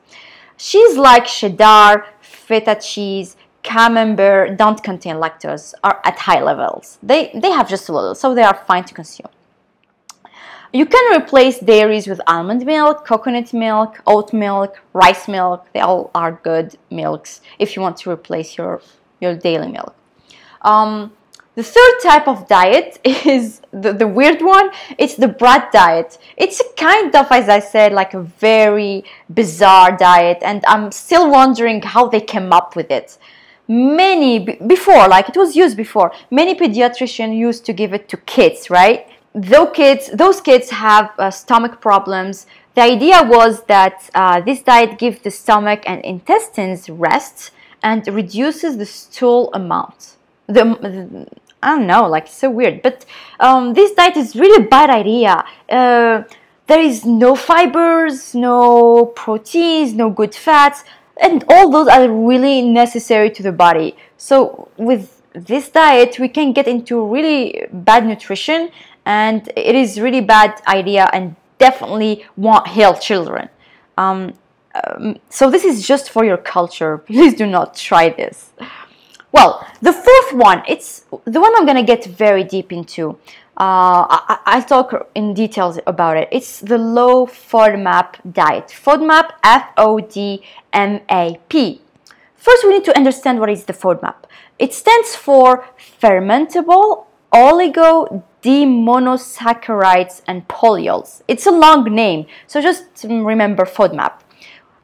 Cheese 0.57 0.97
like 0.97 1.25
cheddar, 1.37 2.05
feta 2.21 2.75
cheese, 2.89 3.29
camembert 3.63 4.57
don't 4.57 4.81
contain 4.89 5.15
lactose 5.23 5.73
or 5.83 5.93
at 6.09 6.17
high 6.27 6.41
levels. 6.41 6.97
They 7.03 7.21
they 7.43 7.51
have 7.51 7.67
just 7.75 7.85
a 7.89 7.93
little, 7.97 8.15
so 8.15 8.33
they 8.33 8.47
are 8.51 8.57
fine 8.71 8.85
to 8.85 8.93
consume. 8.93 9.31
You 10.71 10.85
can 10.85 11.05
replace 11.19 11.57
dairies 11.59 12.05
with 12.07 12.21
almond 12.27 12.63
milk, 12.65 13.05
coconut 13.05 13.53
milk, 13.53 13.91
oat 14.05 14.31
milk, 14.33 14.71
rice 14.93 15.27
milk. 15.27 15.65
They 15.73 15.79
all 15.79 16.11
are 16.13 16.31
good 16.49 16.77
milks 16.91 17.41
if 17.57 17.75
you 17.75 17.81
want 17.81 17.97
to 18.01 18.11
replace 18.17 18.49
your 18.57 18.81
your 19.23 19.35
daily 19.35 19.71
milk. 19.77 19.95
Um, 20.61 21.13
the 21.59 21.63
third 21.77 21.95
type 22.01 22.25
of 22.33 22.47
diet 22.47 22.99
is 23.35 23.59
the, 23.71 23.91
the 23.91 24.07
weird 24.07 24.41
one. 24.41 24.69
It's 24.97 25.15
the 25.15 25.27
brat 25.27 25.73
diet. 25.73 26.17
It's 26.37 26.59
a 26.61 26.69
kind 26.77 27.13
of, 27.13 27.25
as 27.31 27.49
I 27.49 27.59
said, 27.59 27.91
like 27.91 28.13
a 28.13 28.21
very 28.21 29.03
bizarre 29.39 29.91
diet, 29.97 30.39
and 30.41 30.63
I'm 30.73 30.85
still 30.91 31.29
wondering 31.29 31.81
how 31.81 32.07
they 32.07 32.21
came 32.21 32.53
up 32.59 32.77
with 32.77 32.89
it. 32.99 33.17
Many 33.67 34.39
before, 34.75 35.05
like 35.15 35.27
it 35.27 35.37
was 35.43 35.55
used 35.63 35.75
before, 35.75 36.09
many 36.31 36.55
pediatricians 36.55 37.35
used 37.37 37.65
to 37.65 37.73
give 37.73 37.91
it 37.93 38.07
to 38.11 38.17
kids, 38.35 38.69
right? 38.69 39.01
Those 39.33 39.71
kids, 39.73 40.09
those 40.13 40.39
kids 40.39 40.69
have 40.69 41.11
uh, 41.19 41.29
stomach 41.29 41.81
problems. 41.81 42.47
The 42.75 42.83
idea 42.95 43.19
was 43.35 43.63
that 43.65 44.09
uh, 44.15 44.39
this 44.41 44.61
diet 44.61 44.97
gives 44.97 45.19
the 45.19 45.29
stomach 45.29 45.81
and 45.85 45.99
intestines 46.05 46.89
rest 46.89 47.51
and 47.83 48.07
reduces 48.07 48.77
the 48.77 48.85
stool 48.85 49.51
amount. 49.53 50.15
The, 50.47 50.65
I 51.61 51.75
don't 51.75 51.87
know, 51.87 52.07
like 52.07 52.25
it's 52.25 52.37
so 52.37 52.49
weird. 52.49 52.81
But 52.81 53.05
um, 53.39 53.73
this 53.73 53.91
diet 53.91 54.17
is 54.17 54.35
really 54.35 54.63
bad 54.65 54.89
idea. 54.89 55.43
Uh, 55.69 56.23
there 56.67 56.79
is 56.79 57.05
no 57.05 57.35
fibers, 57.35 58.35
no 58.35 59.07
proteins, 59.07 59.93
no 59.93 60.09
good 60.09 60.35
fats, 60.35 60.83
and 61.21 61.43
all 61.49 61.69
those 61.69 61.87
are 61.87 62.09
really 62.09 62.61
necessary 62.61 63.29
to 63.31 63.43
the 63.43 63.51
body. 63.51 63.97
So 64.17 64.69
with 64.77 65.21
this 65.33 65.69
diet, 65.69 66.19
we 66.19 66.29
can 66.29 66.53
get 66.53 66.67
into 66.67 67.05
really 67.05 67.65
bad 67.73 68.05
nutrition, 68.05 68.69
and 69.05 69.51
it 69.55 69.75
is 69.75 69.99
really 69.99 70.21
bad 70.21 70.61
idea, 70.67 71.09
and 71.11 71.35
definitely 71.57 72.25
won't 72.37 72.67
help 72.67 73.01
children. 73.01 73.49
Um, 73.97 74.33
um, 74.75 75.17
so 75.29 75.49
this 75.49 75.65
is 75.65 75.85
just 75.85 76.09
for 76.09 76.23
your 76.23 76.37
culture. 76.37 76.97
Please 77.09 77.33
do 77.33 77.45
not 77.45 77.75
try 77.75 78.09
this. 78.09 78.51
Well, 79.31 79.65
the 79.81 79.93
fourth 79.93 80.33
one, 80.33 80.63
it's 80.67 81.05
the 81.25 81.39
one 81.39 81.53
I'm 81.55 81.65
going 81.65 81.77
to 81.77 81.83
get 81.83 82.03
very 82.05 82.43
deep 82.43 82.71
into. 82.71 83.17
Uh, 83.57 84.07
I, 84.09 84.39
I, 84.45 84.62
talk 84.62 85.09
in 85.15 85.33
details 85.33 85.79
about 85.86 86.15
it. 86.15 86.29
It's 86.31 86.62
the 86.62 86.77
low 86.77 87.25
FODMAP 87.25 88.33
diet. 88.33 88.67
FODMAP, 88.69 89.31
F-O-D-M-A-P. 89.43 90.41
First, 92.38 92.63
we 92.63 92.69
need 92.69 92.86
to 92.86 92.95
understand 92.95 93.41
what 93.41 93.50
is 93.50 93.65
the 93.65 93.74
FODMAP. 93.74 94.15
It 94.57 94.74
stands 94.74 95.13
for 95.13 95.65
fermentable 96.01 97.05
oligo 97.33 98.24
di-monosaccharides 98.41 100.21
and 100.25 100.48
polyols. 100.48 101.21
It's 101.27 101.45
a 101.45 101.51
long 101.51 101.83
name, 101.93 102.27
so 102.48 102.62
just 102.62 102.86
remember 103.03 103.65
FODMAP. 103.65 104.13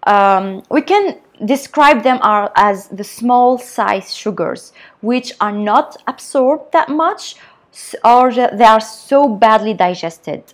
Um, 0.04 0.64
we 0.70 0.82
can 0.82 1.20
describe 1.44 2.04
them 2.04 2.20
are 2.22 2.52
as 2.56 2.88
the 2.88 3.04
small 3.04 3.58
size 3.58 4.16
sugars 4.16 4.72
which 5.02 5.34
are 5.42 5.52
not 5.52 5.98
absorbed 6.08 6.72
that 6.72 6.90
much 6.90 7.36
or 8.04 8.32
they 8.32 8.64
are 8.64 8.80
so 8.80 9.28
badly 9.28 9.74
digested. 9.74 10.54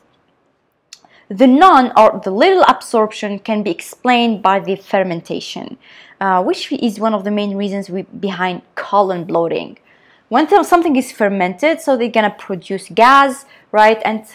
The 1.30 1.48
non 1.48 1.94
or 1.96 2.20
the 2.24 2.32
little 2.32 2.64
absorption 2.64 3.40
can 3.40 3.64
be 3.64 3.72
explained 3.72 4.42
by 4.42 4.60
the 4.60 4.76
fermentation 4.76 5.78
uh, 6.20 6.44
which 6.44 6.72
is 6.72 7.00
one 7.00 7.14
of 7.14 7.24
the 7.24 7.32
main 7.32 7.56
reasons 7.56 7.90
we, 7.90 8.04
behind 8.04 8.62
colon 8.76 9.24
bloating. 9.26 9.78
When 10.30 10.48
something 10.64 10.96
is 10.96 11.12
fermented 11.12 11.82
so 11.82 11.96
they're 11.96 12.10
gonna 12.10 12.36
produce 12.38 12.90
gas 12.90 13.46
right 13.72 14.02
and 14.04 14.26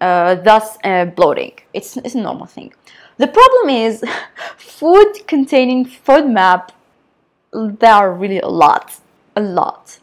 uh, 0.00 0.36
thus 0.36 0.76
uh, 0.82 1.04
bloating. 1.06 1.52
It's, 1.72 1.96
it's 1.98 2.14
a 2.14 2.20
normal 2.20 2.46
thing 2.46 2.72
the 3.18 3.26
problem 3.28 3.70
is 3.70 4.04
food 4.56 5.26
containing 5.26 5.86
FODMAP, 5.86 6.70
there 7.52 7.92
are 7.92 8.12
really 8.12 8.40
a 8.40 8.48
lot, 8.48 8.98
a 9.36 9.40
lot. 9.40 9.98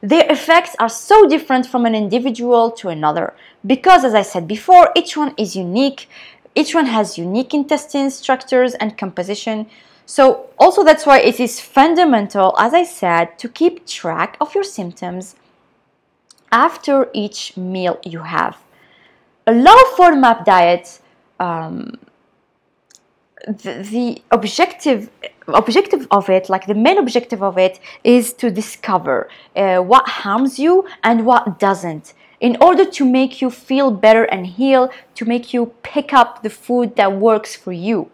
Their 0.00 0.30
effects 0.30 0.76
are 0.78 0.88
so 0.88 1.26
different 1.26 1.66
from 1.66 1.86
an 1.86 1.94
individual 1.94 2.70
to 2.72 2.88
another 2.88 3.34
because, 3.66 4.04
as 4.04 4.14
I 4.14 4.22
said 4.22 4.46
before, 4.46 4.90
each 4.94 5.16
one 5.16 5.34
is 5.38 5.56
unique. 5.56 6.08
Each 6.54 6.74
one 6.74 6.86
has 6.86 7.16
unique 7.16 7.54
intestine 7.54 8.10
structures 8.10 8.74
and 8.74 8.98
composition. 8.98 9.66
So, 10.06 10.50
also 10.58 10.84
that's 10.84 11.06
why 11.06 11.20
it 11.20 11.40
is 11.40 11.58
fundamental, 11.58 12.54
as 12.58 12.74
I 12.74 12.84
said, 12.84 13.38
to 13.38 13.48
keep 13.48 13.86
track 13.86 14.36
of 14.40 14.54
your 14.54 14.64
symptoms 14.64 15.36
after 16.52 17.08
each 17.14 17.56
meal 17.56 17.98
you 18.04 18.20
have. 18.20 18.58
A 19.46 19.52
low 19.52 19.76
FODMAP 19.96 20.44
diet 20.44 21.00
um, 21.40 21.98
the, 23.46 23.86
the 23.90 24.22
objective 24.30 25.10
objective 25.48 26.06
of 26.10 26.30
it 26.30 26.48
like 26.48 26.66
the 26.66 26.74
main 26.74 26.96
objective 26.96 27.42
of 27.42 27.58
it 27.58 27.78
is 28.02 28.32
to 28.32 28.50
discover 28.50 29.28
uh, 29.56 29.78
what 29.78 30.08
harms 30.08 30.58
you 30.58 30.86
and 31.02 31.26
what 31.26 31.58
doesn't 31.58 32.14
in 32.40 32.56
order 32.60 32.84
to 32.84 33.04
make 33.04 33.40
you 33.40 33.50
feel 33.50 33.90
better 33.90 34.24
and 34.24 34.46
heal 34.46 34.90
to 35.14 35.24
make 35.24 35.52
you 35.52 35.72
pick 35.82 36.12
up 36.12 36.42
the 36.42 36.50
food 36.50 36.96
that 36.96 37.12
works 37.12 37.54
for 37.54 37.72
you. 37.72 38.10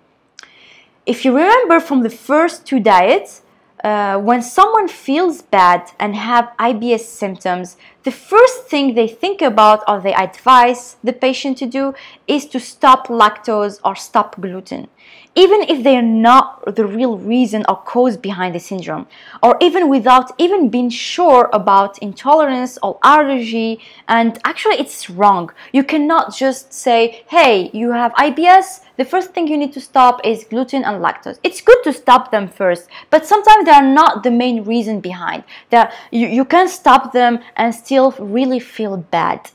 If 1.07 1.25
you 1.25 1.37
remember 1.37 1.81
from 1.81 2.03
the 2.03 2.11
first 2.11 2.67
two 2.67 2.79
diets, 2.79 3.43
uh, 3.83 4.19
when 4.19 4.43
someone 4.43 4.89
feels 4.89 5.41
bad 5.41 5.91
and 5.99 6.15
have 6.15 6.53
IBS 6.59 7.01
symptoms, 7.01 7.77
the 8.03 8.11
first 8.11 8.67
thing 8.67 8.95
they 8.95 9.09
think 9.09 9.41
about 9.41 9.83
or 9.89 10.01
they 10.01 10.15
advise 10.15 10.97
the 11.03 11.13
patient 11.13 11.57
to 11.59 11.67
do 11.67 11.95
is 12.29 12.47
to 12.47 12.61
stop 12.61 13.09
lactose 13.09 13.81
or 13.83 13.97
stop 13.97 14.41
gluten 14.41 14.89
even 15.35 15.63
if 15.63 15.85
they're 15.85 16.03
not 16.03 16.75
the 16.75 16.85
real 16.85 17.17
reason 17.17 17.65
or 17.69 17.77
cause 17.77 18.17
behind 18.17 18.55
the 18.55 18.59
syndrome, 18.59 19.07
or 19.43 19.57
even 19.61 19.89
without 19.89 20.33
even 20.39 20.69
being 20.69 20.91
sure 20.91 21.49
about 21.53 21.99
intolerance 21.99 22.79
or 22.83 22.99
allergy. 23.03 23.81
And 24.09 24.39
actually, 24.45 24.77
it's 24.77 25.09
wrong. 25.09 25.53
You 25.73 25.85
cannot 25.85 26.35
just 26.35 26.73
say, 26.73 27.23
hey, 27.29 27.71
you 27.73 27.93
have 27.93 28.13
IBS, 28.15 28.81
the 28.97 29.05
first 29.05 29.33
thing 29.33 29.47
you 29.49 29.57
need 29.57 29.73
to 29.73 29.81
stop 29.81 30.21
is 30.25 30.45
gluten 30.45 30.85
and 30.85 31.03
lactose. 31.03 31.39
It's 31.43 31.61
good 31.61 31.83
to 31.85 31.93
stop 31.93 32.31
them 32.31 32.49
first, 32.49 32.89
but 33.09 33.25
sometimes 33.25 33.65
they 33.65 33.71
are 33.71 33.83
not 33.83 34.23
the 34.23 34.31
main 34.31 34.65
reason 34.65 35.01
behind. 35.01 35.45
That 35.71 35.95
you, 36.11 36.27
you 36.27 36.45
can 36.45 36.69
stop 36.69 37.13
them 37.13 37.39
and 37.57 37.75
still 37.75 38.11
really 38.19 38.61
feel 38.61 38.97
bad. 38.97 39.51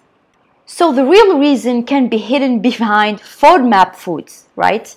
So 0.66 0.92
the 0.92 1.06
real 1.06 1.38
reason 1.38 1.84
can 1.84 2.08
be 2.10 2.18
hidden 2.18 2.60
behind 2.70 3.20
FODMAP 3.20 3.96
foods, 3.96 4.48
right? 4.56 4.96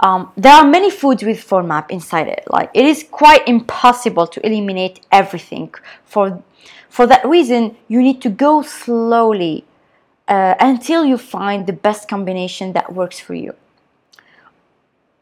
Um, 0.00 0.32
there 0.36 0.52
are 0.52 0.66
many 0.66 0.90
foods 0.90 1.22
with 1.22 1.38
FODMAP 1.38 1.90
inside 1.90 2.28
it. 2.28 2.44
Like 2.50 2.70
it 2.74 2.84
is 2.84 3.04
quite 3.10 3.46
impossible 3.48 4.26
to 4.26 4.46
eliminate 4.46 5.00
everything. 5.10 5.74
For 6.04 6.42
for 6.88 7.06
that 7.06 7.24
reason, 7.26 7.76
you 7.88 8.02
need 8.02 8.20
to 8.22 8.30
go 8.30 8.62
slowly 8.62 9.64
uh, 10.28 10.54
until 10.60 11.04
you 11.04 11.18
find 11.18 11.66
the 11.66 11.72
best 11.72 12.08
combination 12.08 12.72
that 12.72 12.92
works 12.92 13.20
for 13.20 13.34
you. 13.34 13.54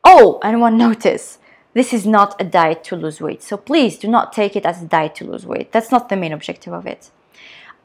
Oh, 0.05 0.41
and 0.43 0.61
one 0.61 0.77
notice: 0.89 1.39
this 1.73 1.93
is 1.93 2.07
not 2.07 2.41
a 2.41 2.45
diet 2.45 2.83
to 2.85 2.97
lose 2.97 3.21
weight. 3.21 3.43
So 3.43 3.57
please 3.57 3.97
do 3.97 4.09
not 4.09 4.33
take 4.33 4.57
it 4.57 4.67
as 4.67 4.83
a 4.83 4.87
diet 4.87 5.15
to 5.17 5.25
lose 5.25 5.47
weight. 5.47 5.71
That's 5.73 5.93
not 5.93 6.09
the 6.09 6.17
main 6.17 6.33
objective 6.33 6.73
of 6.73 6.87
it. 6.87 7.11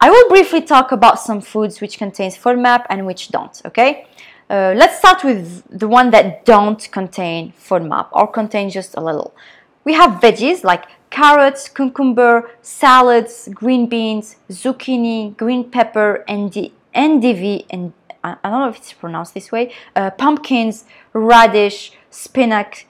I 0.01 0.09
will 0.09 0.29
briefly 0.29 0.61
talk 0.61 0.91
about 0.91 1.19
some 1.19 1.41
foods 1.41 1.81
which 1.81 1.97
contains 1.97 2.37
FODMAP 2.37 2.85
and 2.89 3.05
which 3.05 3.29
don't. 3.29 3.61
Okay. 3.65 4.07
Uh, 4.49 4.73
let's 4.75 4.97
start 4.97 5.23
with 5.23 5.63
the 5.69 5.87
one 5.87 6.09
that 6.09 6.43
don't 6.43 6.91
contain 6.91 7.53
FODMAP 7.53 8.07
or 8.11 8.25
contain 8.25 8.69
just 8.71 8.95
a 8.95 9.01
little. 9.01 9.35
We 9.83 9.93
have 9.93 10.19
veggies 10.19 10.63
like 10.63 10.85
carrots, 11.11 11.69
cucumber, 11.69 12.49
salads, 12.63 13.47
green 13.53 13.87
beans, 13.87 14.37
zucchini, 14.49 15.37
green 15.37 15.69
pepper, 15.69 16.25
and 16.27 16.51
endive, 16.95 17.65
and 17.69 17.93
I 18.23 18.37
don't 18.43 18.51
know 18.61 18.69
if 18.69 18.77
it's 18.77 18.93
pronounced 18.93 19.35
this 19.35 19.51
way, 19.51 19.71
uh, 19.95 20.09
pumpkins, 20.09 20.85
radish, 21.13 21.91
spinach. 22.09 22.87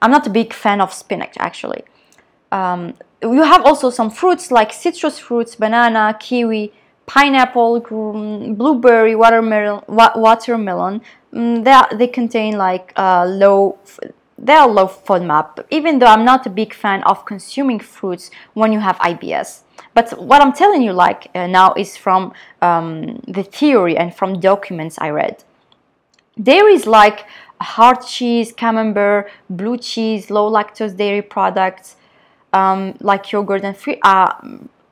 I'm 0.00 0.12
not 0.12 0.28
a 0.28 0.30
big 0.30 0.52
fan 0.52 0.80
of 0.80 0.92
spinach 0.92 1.34
actually. 1.38 1.82
Um, 2.52 2.94
you 3.20 3.42
have 3.42 3.62
also 3.64 3.90
some 3.90 4.10
fruits 4.10 4.50
like 4.52 4.72
citrus 4.72 5.18
fruits, 5.18 5.56
banana, 5.56 6.16
kiwi, 6.18 6.72
pineapple, 7.10 7.80
blueberry, 8.54 9.16
watermelon, 9.16 9.82
watermelon. 9.88 11.00
Mm, 11.34 11.64
they, 11.64 11.96
they 11.96 12.06
contain 12.06 12.56
like 12.56 12.92
uh, 12.96 13.24
low 13.26 13.78
they 14.38 14.54
are 14.54 14.68
low 14.68 14.86
FODMAP, 14.86 15.66
even 15.70 15.98
though 15.98 16.06
I'm 16.06 16.24
not 16.24 16.46
a 16.46 16.50
big 16.50 16.72
fan 16.72 17.02
of 17.02 17.26
consuming 17.26 17.78
fruits 17.78 18.30
when 18.54 18.72
you 18.72 18.78
have 18.78 18.96
IBS. 18.98 19.60
But 19.92 20.18
what 20.18 20.40
I'm 20.40 20.54
telling 20.54 20.82
you 20.82 20.92
like 20.92 21.28
uh, 21.34 21.46
now 21.46 21.74
is 21.74 21.96
from 21.96 22.32
um, 22.62 23.20
the 23.28 23.42
theory 23.42 23.98
and 23.98 24.14
from 24.14 24.40
documents 24.40 24.96
I 24.98 25.10
read. 25.10 25.44
Dairy 26.40 26.72
is 26.72 26.86
like 26.86 27.26
hard 27.60 28.00
cheese, 28.06 28.50
camembert, 28.52 29.28
blue 29.50 29.76
cheese, 29.76 30.30
low 30.30 30.50
lactose 30.50 30.96
dairy 30.96 31.22
products 31.22 31.96
um, 32.52 32.94
like 33.00 33.30
yogurt 33.32 33.62
and 33.62 33.76
free, 33.76 33.98
uh, 34.02 34.32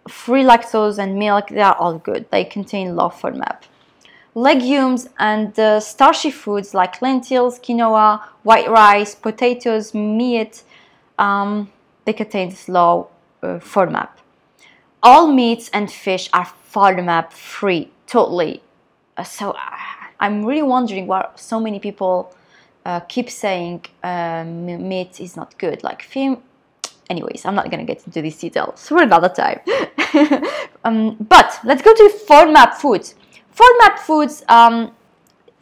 free 0.08 0.42
lactose 0.42 0.98
and 0.98 1.18
milk, 1.18 1.48
they 1.48 1.60
are 1.60 1.76
all 1.76 1.98
good. 1.98 2.30
They 2.30 2.44
contain 2.44 2.96
low 2.96 3.10
FODMAP. 3.10 3.62
Legumes 4.34 5.08
and 5.18 5.58
uh, 5.58 5.80
starchy 5.80 6.30
foods 6.30 6.74
like 6.74 7.02
lentils, 7.02 7.58
quinoa, 7.58 8.20
white 8.42 8.68
rice, 8.68 9.14
potatoes, 9.14 9.94
meat, 9.94 10.62
um, 11.18 11.70
they 12.04 12.12
contain 12.12 12.54
low 12.68 13.08
uh, 13.42 13.58
FODMAP. 13.58 14.08
All 15.02 15.32
meats 15.32 15.68
and 15.72 15.90
fish 15.90 16.28
are 16.32 16.50
FODMAP 16.72 17.32
free, 17.32 17.90
totally. 18.06 18.62
Uh, 19.16 19.24
so 19.24 19.50
uh, 19.50 19.58
I'm 20.20 20.44
really 20.44 20.62
wondering 20.62 21.06
why 21.06 21.28
so 21.36 21.60
many 21.60 21.78
people 21.78 22.34
uh, 22.84 23.00
keep 23.00 23.28
saying 23.30 23.84
um, 24.02 24.88
meat 24.88 25.20
is 25.20 25.36
not 25.36 25.56
good. 25.58 25.82
Like 25.84 26.02
anyways, 27.10 27.44
I'm 27.44 27.54
not 27.54 27.70
gonna 27.70 27.84
get 27.84 28.06
into 28.06 28.22
these 28.22 28.38
details 28.38 28.88
for 28.88 29.02
another 29.02 29.28
time. 29.28 29.60
um, 30.84 31.16
but 31.28 31.58
let's 31.64 31.82
go 31.82 31.94
to 31.94 32.12
FODMAP 32.28 32.74
foods. 32.74 33.14
FODMAP 33.54 33.98
foods, 33.98 34.44
um, 34.48 34.92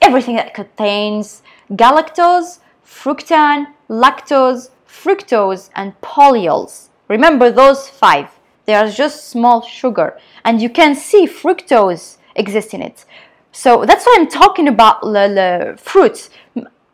everything 0.00 0.36
that 0.36 0.54
contains 0.54 1.42
galactose, 1.70 2.58
fructan, 2.84 3.66
lactose, 3.88 4.70
fructose, 4.86 5.70
and 5.74 5.98
polyols. 6.00 6.88
Remember 7.08 7.50
those 7.50 7.88
five. 7.88 8.30
They 8.64 8.74
are 8.74 8.88
just 8.88 9.28
small 9.28 9.62
sugar, 9.62 10.18
and 10.44 10.60
you 10.60 10.68
can 10.68 10.94
see 10.94 11.26
fructose 11.26 12.16
exists 12.34 12.74
in 12.74 12.82
it. 12.82 13.04
So 13.52 13.84
that's 13.84 14.04
why 14.04 14.16
I'm 14.18 14.28
talking 14.28 14.68
about 14.68 15.00
the 15.02 15.78
fruits. 15.80 16.30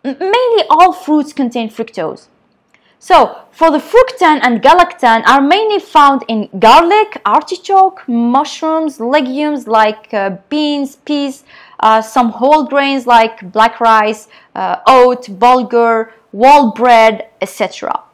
mainly, 0.05 0.65
all 0.71 0.93
fruits 0.93 1.33
contain 1.33 1.71
fructose. 1.71 2.29
So, 3.05 3.37
for 3.51 3.73
the 3.73 3.79
fructan 3.79 4.39
and 4.45 4.63
galactan 4.63 5.27
are 5.27 5.41
mainly 5.41 5.81
found 5.81 6.23
in 6.29 6.49
garlic, 6.61 7.21
artichoke, 7.27 8.05
mushrooms, 8.07 9.01
legumes 9.01 9.67
like 9.67 10.15
uh, 10.15 10.37
beans, 10.49 10.95
peas, 11.05 11.43
uh, 11.81 12.01
some 12.01 12.29
whole 12.29 12.63
grains 12.65 13.05
like 13.05 13.51
black 13.51 13.81
rice, 13.81 14.29
uh, 14.55 14.77
oat, 14.87 15.25
bulgur, 15.41 16.13
wall 16.31 16.71
bread, 16.71 17.29
etc. 17.41 18.05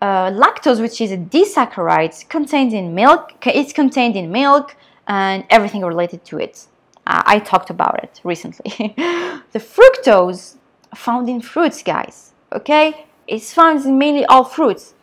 Uh, 0.00 0.30
lactose, 0.30 0.80
which 0.80 1.00
is 1.00 1.10
a 1.10 1.16
disaccharide, 1.16 2.28
contained 2.28 2.72
in 2.72 2.94
milk. 2.94 3.44
It's 3.44 3.72
contained 3.72 4.14
in 4.14 4.30
milk 4.30 4.76
and 5.08 5.44
everything 5.50 5.82
related 5.82 6.24
to 6.26 6.38
it. 6.38 6.68
I 7.08 7.40
talked 7.40 7.70
about 7.70 8.04
it 8.04 8.20
recently. 8.22 8.94
the 9.52 9.58
fructose 9.58 10.54
found 10.94 11.28
in 11.28 11.40
fruits, 11.40 11.82
guys. 11.82 12.34
Okay, 12.52 13.07
it's 13.28 13.52
found 13.52 13.84
in 13.84 13.98
mainly 13.98 14.24
all 14.26 14.44
fruits. 14.44 14.94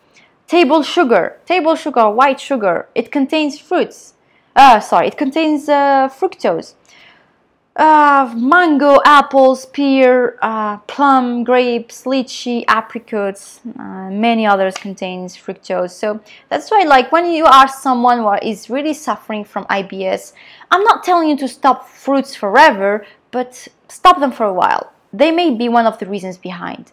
Table 0.46 0.82
sugar, 0.82 1.38
table 1.46 1.74
sugar, 1.74 2.10
white 2.10 2.40
sugar, 2.40 2.88
it 2.94 3.10
contains 3.10 3.58
fruits. 3.58 4.14
Uh, 4.54 4.80
sorry, 4.80 5.08
it 5.08 5.16
contains 5.16 5.68
uh, 5.68 6.08
fructose. 6.08 6.74
Uh, 7.76 8.32
mango, 8.34 8.98
apples, 9.04 9.66
pear, 9.66 10.38
uh, 10.40 10.78
plum, 10.86 11.44
grapes, 11.44 12.04
lychee, 12.04 12.64
apricots, 12.68 13.60
uh, 13.78 14.08
many 14.10 14.46
others 14.46 14.74
contains 14.76 15.36
fructose. 15.36 15.90
So 15.90 16.20
that's 16.48 16.70
why, 16.70 16.84
like, 16.84 17.12
when 17.12 17.30
you 17.30 17.44
are 17.44 17.68
someone 17.68 18.20
who 18.20 18.32
is 18.48 18.70
really 18.70 18.94
suffering 18.94 19.44
from 19.44 19.66
IBS, 19.66 20.32
I'm 20.70 20.84
not 20.84 21.04
telling 21.04 21.28
you 21.28 21.36
to 21.36 21.48
stop 21.48 21.86
fruits 21.86 22.34
forever, 22.34 23.04
but 23.30 23.68
stop 23.88 24.20
them 24.20 24.32
for 24.32 24.46
a 24.46 24.54
while. 24.54 24.92
They 25.12 25.30
may 25.30 25.50
be 25.50 25.68
one 25.68 25.84
of 25.84 25.98
the 25.98 26.06
reasons 26.06 26.38
behind. 26.38 26.92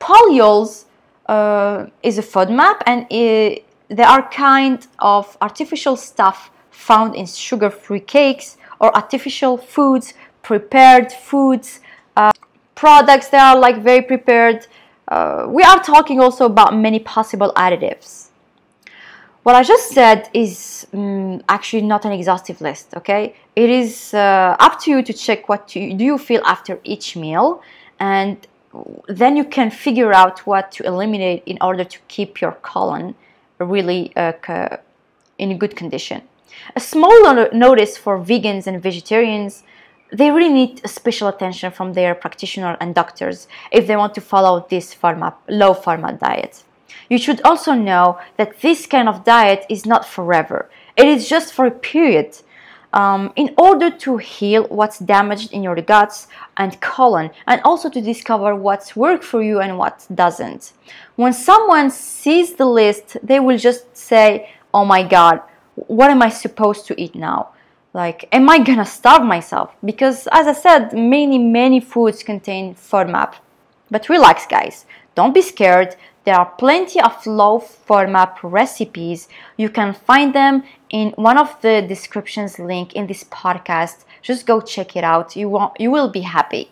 Polyols 0.00 0.84
uh, 1.26 1.86
is 2.02 2.18
a 2.18 2.22
FODMAP 2.22 2.82
and 2.86 3.06
they 3.10 4.02
are 4.02 4.28
kind 4.30 4.86
of 4.98 5.36
artificial 5.40 5.96
stuff 5.96 6.50
found 6.70 7.14
in 7.14 7.26
sugar-free 7.26 8.00
cakes 8.00 8.56
or 8.80 8.94
artificial 8.94 9.56
foods, 9.56 10.14
prepared 10.42 11.12
foods, 11.12 11.80
uh, 12.16 12.30
products 12.74 13.28
that 13.28 13.42
are 13.54 13.60
like 13.60 13.82
very 13.82 14.02
prepared. 14.02 14.66
Uh, 15.08 15.46
we 15.48 15.62
are 15.62 15.82
talking 15.82 16.20
also 16.20 16.46
about 16.46 16.76
many 16.76 16.98
possible 17.00 17.52
additives. 17.56 18.28
What 19.42 19.54
I 19.56 19.62
just 19.62 19.90
said 19.90 20.28
is 20.34 20.86
um, 20.92 21.42
actually 21.48 21.82
not 21.82 22.04
an 22.04 22.12
exhaustive 22.12 22.60
list, 22.60 22.94
okay? 22.94 23.34
It 23.56 23.70
is 23.70 24.12
uh, 24.12 24.56
up 24.60 24.78
to 24.82 24.90
you 24.90 25.02
to 25.02 25.12
check 25.12 25.48
what 25.48 25.68
do 25.68 25.80
you 25.80 26.18
feel 26.18 26.42
after 26.44 26.78
each 26.84 27.16
meal 27.16 27.62
and 27.98 28.36
then 29.08 29.36
you 29.36 29.44
can 29.44 29.70
figure 29.70 30.12
out 30.12 30.46
what 30.46 30.72
to 30.72 30.84
eliminate 30.84 31.42
in 31.46 31.58
order 31.60 31.84
to 31.84 31.98
keep 32.08 32.40
your 32.40 32.52
colon 32.62 33.14
really 33.58 34.12
uh, 34.16 34.76
in 35.38 35.58
good 35.58 35.76
condition. 35.76 36.22
A 36.76 36.80
small 36.80 37.34
notice 37.52 37.96
for 37.96 38.18
vegans 38.18 38.66
and 38.66 38.82
vegetarians 38.82 39.62
they 40.12 40.30
really 40.30 40.52
need 40.52 40.88
special 40.88 41.28
attention 41.28 41.70
from 41.70 41.92
their 41.92 42.14
practitioner 42.14 42.76
and 42.80 42.94
doctors 42.94 43.46
if 43.70 43.86
they 43.86 43.96
want 43.96 44.14
to 44.14 44.20
follow 44.20 44.66
this 44.70 44.94
FODMAP, 44.94 45.34
low 45.48 45.74
FODMAP 45.74 46.18
diet. 46.18 46.64
You 47.10 47.18
should 47.18 47.40
also 47.42 47.72
know 47.72 48.18
that 48.36 48.60
this 48.60 48.86
kind 48.86 49.08
of 49.08 49.24
diet 49.24 49.66
is 49.68 49.86
not 49.86 50.06
forever. 50.06 50.70
It 50.96 51.06
is 51.06 51.28
just 51.28 51.52
for 51.52 51.66
a 51.66 51.70
period. 51.70 52.38
Um, 52.92 53.32
in 53.36 53.54
order 53.58 53.90
to 53.90 54.16
heal 54.16 54.64
what's 54.64 54.98
damaged 54.98 55.52
in 55.52 55.62
your 55.62 55.76
guts 55.76 56.28
and 56.56 56.80
colon, 56.80 57.30
and 57.46 57.60
also 57.64 57.90
to 57.90 58.00
discover 58.00 58.54
what's 58.54 58.96
worked 58.96 59.24
for 59.24 59.42
you 59.42 59.60
and 59.60 59.78
what 59.78 60.06
doesn't. 60.14 60.72
When 61.16 61.32
someone 61.32 61.90
sees 61.90 62.54
the 62.54 62.66
list, 62.66 63.16
they 63.22 63.40
will 63.40 63.58
just 63.58 63.96
say, 63.96 64.50
Oh 64.72 64.84
my 64.84 65.02
god, 65.02 65.42
what 65.74 66.10
am 66.10 66.22
I 66.22 66.28
supposed 66.28 66.86
to 66.86 67.00
eat 67.00 67.14
now? 67.14 67.50
Like, 67.94 68.28
am 68.32 68.48
I 68.50 68.58
gonna 68.58 68.84
starve 68.84 69.24
myself? 69.24 69.74
Because, 69.84 70.28
as 70.30 70.46
I 70.46 70.52
said, 70.52 70.92
many, 70.92 71.38
many 71.38 71.80
foods 71.80 72.22
contain 72.22 72.74
FODMAP. 72.74 73.34
But 73.90 74.08
relax, 74.08 74.46
guys, 74.46 74.84
don't 75.14 75.32
be 75.32 75.42
scared. 75.42 75.96
There 76.28 76.36
are 76.36 76.52
plenty 76.58 77.00
of 77.00 77.26
low 77.26 77.58
FODMAP 77.58 78.40
recipes. 78.42 79.28
You 79.56 79.70
can 79.70 79.94
find 79.94 80.34
them 80.34 80.62
in 80.90 81.12
one 81.12 81.38
of 81.38 81.58
the 81.62 81.80
descriptions 81.80 82.58
link 82.58 82.92
in 82.92 83.06
this 83.06 83.24
podcast. 83.24 84.04
Just 84.20 84.44
go 84.44 84.60
check 84.60 84.94
it 84.94 85.04
out. 85.04 85.36
You 85.36 85.48
won't, 85.48 85.80
you 85.80 85.90
will 85.90 86.10
be 86.10 86.20
happy. 86.20 86.70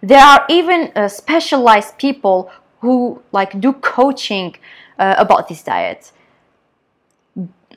There 0.00 0.24
are 0.24 0.44
even 0.48 0.90
uh, 0.96 1.06
specialized 1.06 1.98
people 1.98 2.50
who 2.80 3.22
like 3.30 3.60
do 3.60 3.74
coaching 3.74 4.56
uh, 4.98 5.14
about 5.16 5.46
this 5.46 5.62
diet. 5.62 6.10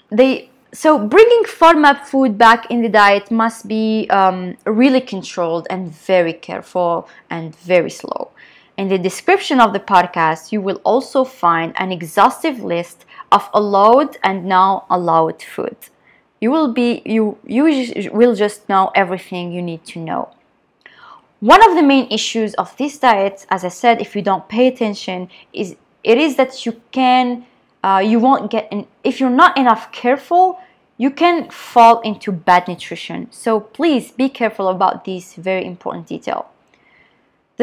They 0.10 0.50
so 0.74 0.98
bringing 0.98 1.44
FODMAP 1.44 2.06
food 2.08 2.40
back 2.40 2.72
in 2.72 2.82
the 2.82 2.90
diet 2.90 3.30
must 3.30 3.68
be 3.68 4.08
um, 4.10 4.58
really 4.66 5.02
controlled 5.02 5.68
and 5.70 5.94
very 5.94 6.34
careful 6.34 7.08
and 7.30 7.56
very 7.58 7.92
slow. 7.92 8.32
In 8.76 8.88
the 8.88 8.98
description 8.98 9.60
of 9.60 9.72
the 9.72 9.80
podcast, 9.80 10.52
you 10.52 10.60
will 10.60 10.82
also 10.84 11.24
find 11.24 11.74
an 11.76 11.92
exhaustive 11.92 12.64
list 12.64 13.06
of 13.32 13.48
allowed 13.54 14.18
and 14.24 14.46
now 14.46 14.86
allowed 14.90 15.44
food. 15.44 15.78
You 16.42 16.50
will 16.50 16.74
be 16.74 17.04
you 17.06 17.38
you 17.46 17.64
will 18.12 18.36
just 18.36 18.68
know 18.68 18.92
everything 18.96 19.52
you 19.52 19.62
need 19.62 19.86
to 19.86 20.00
know. 20.00 20.30
One 21.40 21.64
of 21.70 21.76
the 21.76 21.84
main 21.84 22.08
issues 22.10 22.54
of 22.56 22.76
this 22.78 22.98
diet, 22.98 23.46
as 23.50 23.64
I 23.64 23.70
said, 23.70 24.02
if 24.02 24.16
you 24.16 24.22
don't 24.22 24.48
pay 24.50 24.68
attention, 24.68 25.30
is 25.54 25.76
it 26.04 26.18
is 26.18 26.36
that 26.38 26.66
you 26.66 26.82
can 26.92 27.46
uh, 27.84 28.02
you 28.04 28.20
won't 28.20 28.50
get 28.50 28.72
in, 28.72 28.88
if 29.04 29.20
you're 29.20 29.30
not 29.30 29.58
enough 29.58 29.92
careful 29.92 30.60
you 30.96 31.10
can 31.10 31.50
fall 31.50 32.00
into 32.02 32.32
bad 32.32 32.68
nutrition 32.68 33.28
so 33.32 33.60
please 33.60 34.12
be 34.12 34.30
careful 34.30 34.68
about 34.70 35.06
this 35.06 35.34
very 35.36 35.66
important 35.66 36.08
detail 36.08 36.53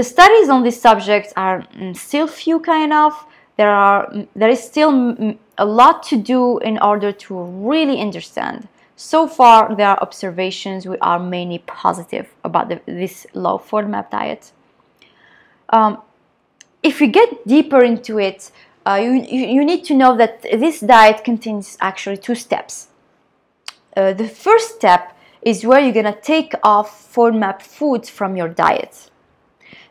the 0.00 0.04
studies 0.04 0.48
on 0.48 0.62
this 0.62 0.80
subject 0.80 1.30
are 1.36 1.60
mm, 1.76 1.94
still 1.94 2.26
few 2.26 2.58
kind 2.58 2.90
of 2.90 3.12
there 3.58 3.68
are 3.70 4.08
mm, 4.10 4.26
there 4.34 4.48
is 4.48 4.62
still 4.72 4.92
mm, 4.92 5.36
a 5.58 5.66
lot 5.80 6.02
to 6.10 6.16
do 6.16 6.58
in 6.70 6.78
order 6.78 7.12
to 7.12 7.32
really 7.70 8.00
understand 8.00 8.66
so 8.96 9.28
far 9.28 9.76
there 9.76 9.88
are 9.88 10.00
observations 10.00 10.86
which 10.88 10.98
are 11.02 11.18
mainly 11.18 11.58
positive 11.66 12.26
about 12.44 12.70
the, 12.70 12.80
this 12.86 13.26
low 13.34 13.58
FODMAP 13.58 14.10
diet 14.10 14.52
um, 15.68 15.98
if 16.82 17.02
you 17.02 17.08
get 17.20 17.46
deeper 17.46 17.84
into 17.84 18.18
it 18.18 18.50
uh, 18.86 18.98
you, 19.04 19.12
you 19.56 19.62
need 19.62 19.84
to 19.84 19.94
know 19.94 20.16
that 20.16 20.40
this 20.64 20.80
diet 20.80 21.22
contains 21.22 21.76
actually 21.82 22.16
two 22.16 22.34
steps. 22.34 22.88
Uh, 23.94 24.14
the 24.14 24.26
first 24.26 24.76
step 24.76 25.14
is 25.42 25.66
where 25.66 25.78
you're 25.78 25.92
gonna 25.92 26.16
take 26.22 26.54
off 26.62 27.14
FODMAP 27.14 27.60
foods 27.60 28.08
from 28.08 28.34
your 28.36 28.48
diet. 28.48 29.09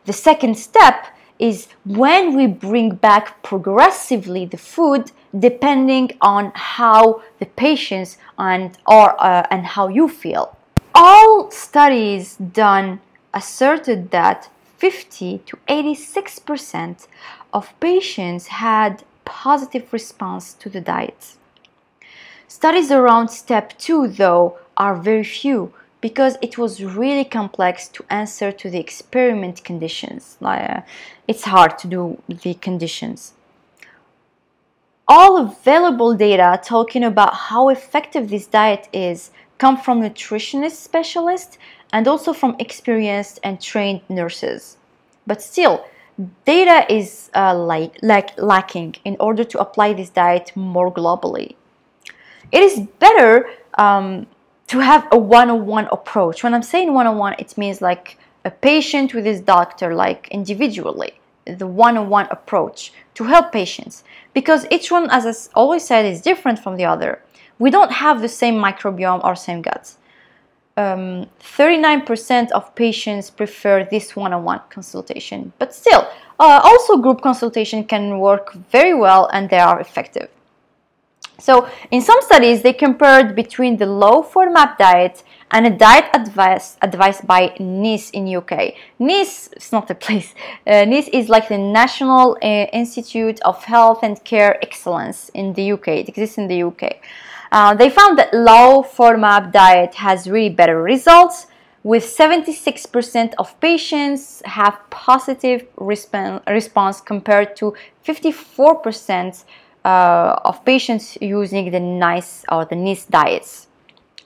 The 0.09 0.13
second 0.13 0.57
step 0.57 1.05
is 1.37 1.67
when 1.85 2.35
we 2.35 2.47
bring 2.47 2.95
back 2.95 3.43
progressively 3.43 4.43
the 4.47 4.57
food 4.57 5.11
depending 5.37 6.09
on 6.19 6.51
how 6.55 7.21
the 7.37 7.45
patients 7.45 8.17
and 8.39 8.75
or 8.87 9.07
uh, 9.23 9.45
and 9.51 9.67
how 9.67 9.87
you 9.87 10.09
feel. 10.09 10.57
All 10.95 11.51
studies 11.51 12.37
done 12.37 13.01
asserted 13.35 14.09
that 14.09 14.49
50 14.79 15.41
to 15.45 15.59
86 15.67 16.39
percent 16.39 17.07
of 17.53 17.79
patients 17.79 18.47
had 18.47 19.03
positive 19.25 19.93
response 19.93 20.55
to 20.55 20.69
the 20.71 20.81
diet. 20.81 21.35
Studies 22.47 22.89
around 22.89 23.27
step 23.27 23.77
2 23.77 24.07
though 24.07 24.57
are 24.75 24.95
very 24.95 25.23
few 25.23 25.71
because 26.01 26.37
it 26.41 26.57
was 26.57 26.83
really 26.83 27.25
complex 27.25 27.87
to 27.89 28.05
answer 28.09 28.51
to 28.51 28.69
the 28.69 28.79
experiment 28.79 29.63
conditions. 29.63 30.37
Uh, 30.41 30.81
it's 31.27 31.43
hard 31.43 31.77
to 31.79 31.87
do 31.87 32.21
the 32.27 32.53
conditions. 32.55 33.33
All 35.07 35.37
available 35.37 36.13
data 36.13 36.59
talking 36.63 37.03
about 37.03 37.33
how 37.33 37.69
effective 37.69 38.29
this 38.29 38.45
diet 38.45 38.87
is 38.93 39.31
come 39.57 39.75
from 39.75 40.01
nutritionist 40.01 40.77
specialists 40.77 41.57
and 41.91 42.07
also 42.07 42.31
from 42.31 42.55
experienced 42.59 43.39
and 43.43 43.59
trained 43.59 44.01
nurses. 44.07 44.77
But 45.25 45.41
still, 45.41 45.85
data 46.45 46.85
is 46.89 47.29
uh, 47.35 47.55
like, 47.55 47.97
like 48.01 48.39
lacking 48.39 48.95
in 49.03 49.17
order 49.19 49.43
to 49.43 49.59
apply 49.59 49.93
this 49.93 50.09
diet 50.09 50.51
more 50.55 50.93
globally. 50.93 51.55
It 52.51 52.61
is 52.61 52.79
better 52.99 53.49
um, 53.77 54.27
to 54.69 54.79
have 54.79 55.07
a 55.11 55.17
one-on-one 55.17 55.87
approach. 55.91 56.43
When 56.43 56.53
I'm 56.53 56.63
saying 56.63 56.93
one-on-one, 56.93 57.35
it 57.37 57.57
means 57.57 57.81
like 57.81 58.17
a 58.45 58.51
patient 58.51 59.13
with 59.13 59.25
his 59.25 59.41
doctor, 59.41 59.93
like 59.93 60.27
individually, 60.31 61.13
the 61.45 61.67
one-on-one 61.67 62.27
approach 62.31 62.93
to 63.15 63.25
help 63.25 63.51
patients. 63.51 64.03
Because 64.33 64.65
each 64.71 64.91
one, 64.91 65.09
as 65.11 65.25
I 65.25 65.33
always 65.59 65.85
said, 65.85 66.05
is 66.05 66.21
different 66.21 66.59
from 66.59 66.77
the 66.77 66.85
other. 66.85 67.21
We 67.59 67.69
don't 67.69 67.91
have 67.91 68.21
the 68.21 68.29
same 68.29 68.55
microbiome 68.55 69.23
or 69.23 69.35
same 69.35 69.61
guts 69.61 69.97
um, 70.79 71.27
39% 71.41 72.51
of 72.51 72.73
patients 72.75 73.29
prefer 73.29 73.83
this 73.83 74.15
one-on-one 74.15 74.61
consultation. 74.69 75.51
But 75.59 75.73
still, 75.73 76.07
uh, 76.39 76.61
also 76.63 76.97
group 76.97 77.21
consultation 77.21 77.83
can 77.83 78.19
work 78.19 78.53
very 78.71 78.93
well 78.93 79.29
and 79.33 79.49
they 79.49 79.59
are 79.59 79.79
effective. 79.79 80.29
So 81.39 81.69
in 81.91 82.01
some 82.01 82.21
studies, 82.21 82.61
they 82.61 82.73
compared 82.73 83.35
between 83.35 83.77
the 83.77 83.85
low 83.85 84.23
FODMAP 84.23 84.77
diet 84.77 85.23
and 85.51 85.65
a 85.65 85.69
diet 85.69 86.05
advice 86.13 86.77
advised 86.81 87.25
by 87.25 87.55
NICE 87.59 88.11
in 88.11 88.35
UK. 88.35 88.73
NICE 88.99 89.49
is 89.57 89.71
not 89.71 89.89
a 89.89 89.95
place. 90.05 90.33
Uh, 90.67 90.85
NICE 90.85 91.09
is 91.09 91.29
like 91.29 91.47
the 91.47 91.57
National 91.57 92.37
uh, 92.41 92.45
Institute 92.45 93.39
of 93.41 93.63
Health 93.63 93.99
and 94.03 94.23
Care 94.23 94.61
Excellence 94.61 95.29
in 95.33 95.53
the 95.53 95.71
UK. 95.71 95.87
It 95.87 96.09
exists 96.09 96.37
in 96.37 96.47
the 96.47 96.63
UK. 96.63 97.01
Uh, 97.51 97.73
they 97.73 97.89
found 97.89 98.17
that 98.19 98.33
low 98.33 98.83
FODMAP 98.83 99.51
diet 99.51 99.95
has 99.95 100.29
really 100.29 100.53
better 100.53 100.81
results 100.81 101.47
with 101.83 102.03
76% 102.03 103.33
of 103.37 103.59
patients 103.61 104.41
have 104.45 104.77
positive 104.89 105.65
resp- 105.77 106.45
response 106.47 106.99
compared 107.01 107.55
to 107.55 107.73
54% 108.05 109.45
uh, 109.85 110.35
of 110.45 110.63
patients 110.65 111.17
using 111.21 111.71
the 111.71 111.79
NICE 111.79 112.45
or 112.51 112.65
the 112.65 112.75
NICE 112.75 113.05
diets. 113.05 113.67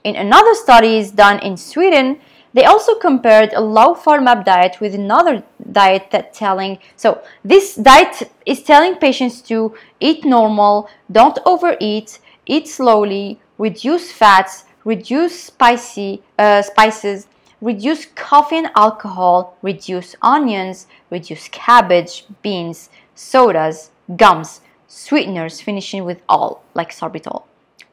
In 0.04 0.16
another 0.16 0.54
studies 0.54 1.12
done 1.12 1.39
in 1.39 1.58
Sweden, 1.58 2.20
they 2.54 2.66
also 2.66 2.96
compared 2.96 3.54
a 3.54 3.62
low 3.62 3.96
FODMAP 3.96 4.46
diet 4.46 4.78
with 4.80 4.94
another 4.94 5.44
diet 5.72 6.12
that 6.12 6.34
telling 6.34 6.78
so 6.96 7.22
this 7.44 7.76
diet 7.76 8.30
is 8.46 8.62
telling 8.62 8.96
patients 8.96 9.42
to 9.42 9.76
eat 10.00 10.24
normal, 10.24 10.89
don't 11.12 11.39
overeat, 11.46 12.20
eat 12.46 12.68
slowly, 12.68 13.39
reduce 13.58 14.12
fats, 14.12 14.66
reduce 14.86 15.44
spicy 15.44 16.22
uh, 16.38 16.62
spices, 16.62 17.28
reduce 17.62 18.06
coffee 18.06 18.58
and 18.58 18.70
alcohol, 18.76 19.58
reduce 19.62 20.16
onions, 20.22 20.86
reduce 21.10 21.48
cabbage, 21.48 22.26
beans, 22.44 22.89
sodas, 23.16 23.89
gums, 24.16 24.62
sweeteners, 24.93 25.60
finishing 25.60 26.06
with 26.06 26.21
all 26.29 26.63
like 26.73 26.91
sorbitol. 26.91 27.43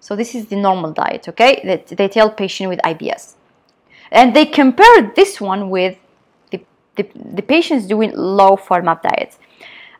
So 0.00 0.14
this 0.14 0.34
is 0.34 0.46
the 0.46 0.56
normal 0.56 0.92
diet, 0.92 1.28
okay? 1.28 1.60
That 1.64 1.86
they 1.88 2.08
tell 2.08 2.30
patient 2.30 2.68
with 2.68 2.80
IBS. 2.80 3.34
And 4.10 4.34
they 4.34 4.46
compared 4.46 5.14
this 5.14 5.40
one 5.40 5.70
with 5.70 5.96
the, 6.50 6.62
the, 6.96 7.08
the 7.14 7.42
patients 7.42 7.86
doing 7.86 8.12
low 8.14 8.56
FODMAP 8.56 9.02
diets. 9.02 9.38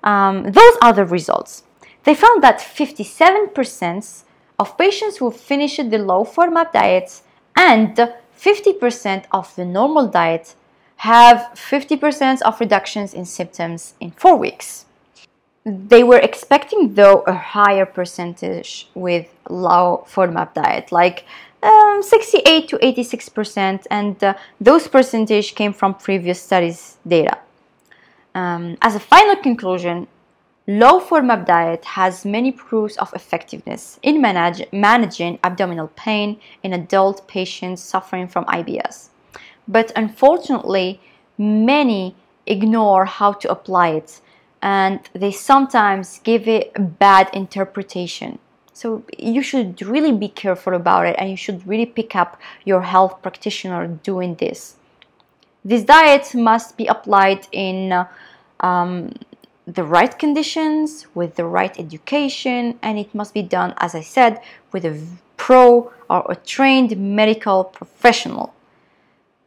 Um, 0.03 0.45
those 0.45 0.77
are 0.83 0.93
the 0.93 1.05
results. 1.05 1.63
They 2.05 2.15
found 2.15 2.43
that 2.43 2.59
57% 2.59 4.25
of 4.59 4.77
patients 4.77 5.19
who 5.19 5.31
finished 5.31 5.91
the 5.91 5.99
low 5.99 6.25
FODMAP 6.25 6.73
diets 6.73 7.23
and 7.57 7.97
50% 7.97 9.25
of 9.33 9.55
the 9.55 9.65
normal 9.65 10.09
diet 10.09 10.55
have 10.97 11.51
50% 11.55 12.43
of 12.43 12.61
reductions 12.61 13.15
in 13.15 13.25
symptoms 13.25 13.95
in 14.01 14.11
four 14.11 14.37
weeks. 14.37 14.87
They 15.65 16.03
were 16.03 16.19
expecting, 16.19 16.95
though, 16.95 17.23
a 17.27 17.35
higher 17.35 17.85
percentage 17.87 18.89
with 18.95 19.27
low 19.49 20.07
FODMAP 20.09 20.55
diet, 20.55 20.91
like 20.91 21.27
um, 21.63 22.03
68 22.03 22.69
to 22.69 22.79
86%, 22.79 23.87
and 23.91 24.25
uh, 24.25 24.35
those 24.61 24.89
percentage 24.89 25.55
came 25.55 25.73
from 25.73 25.95
previous 25.95 26.41
studies 26.41 26.97
data. 27.07 27.39
Um, 28.35 28.79
as 28.81 28.95
a 28.95 29.01
final 29.01 29.37
conclusion, 29.37 30.07
Low 30.73 31.01
FODMAP 31.01 31.47
diet 31.47 31.85
has 31.85 32.25
many 32.25 32.53
proofs 32.53 32.97
of 32.99 33.13
effectiveness 33.13 33.99
in 34.05 34.21
manage, 34.21 34.63
managing 34.73 35.41
abdominal 35.43 35.89
pain 35.97 36.39
in 36.63 36.73
adult 36.73 37.27
patients 37.27 37.83
suffering 37.83 38.29
from 38.29 38.45
IBS. 38.45 39.09
But 39.67 39.91
unfortunately, 39.97 41.01
many 41.37 42.15
ignore 42.47 43.05
how 43.05 43.33
to 43.33 43.51
apply 43.51 43.89
it 43.89 44.21
and 44.63 45.01
they 45.13 45.33
sometimes 45.33 46.21
give 46.23 46.47
it 46.47 46.73
a 46.77 46.81
bad 46.81 47.31
interpretation. 47.33 48.39
So 48.73 49.05
you 49.19 49.43
should 49.43 49.83
really 49.83 50.13
be 50.13 50.29
careful 50.29 50.75
about 50.75 51.07
it 51.07 51.17
and 51.19 51.31
you 51.31 51.37
should 51.37 51.67
really 51.67 51.87
pick 51.87 52.17
up 52.17 52.41
your 52.65 52.83
health 52.83 53.21
practitioner 53.23 53.87
doing 53.87 54.37
this. 54.37 54.77
This 55.65 55.83
diet 55.83 56.35
must 56.35 56.77
be 56.77 56.87
applied 56.87 57.47
in 57.53 58.07
um, 58.61 59.13
the 59.67 59.85
right 59.85 60.19
conditions, 60.19 61.07
with 61.15 61.37
the 61.37 61.45
right 61.45 61.79
education, 61.79 62.79
and 62.83 62.99
it 62.99 63.15
must 63.15 63.35
be 63.35 63.43
done, 63.43 63.75
as 63.77 63.95
I 63.95 64.01
said, 64.01 64.41
with 64.73 64.85
a 64.85 64.99
pro 65.37 65.93
or 66.09 66.27
a 66.31 66.37
trained 66.37 66.97
medical 66.97 67.65
professional. 67.65 68.55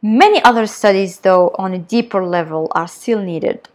Many 0.00 0.42
other 0.44 0.66
studies, 0.66 1.20
though, 1.20 1.54
on 1.58 1.74
a 1.74 1.78
deeper 1.78 2.24
level 2.24 2.70
are 2.74 2.88
still 2.88 3.20
needed. 3.20 3.68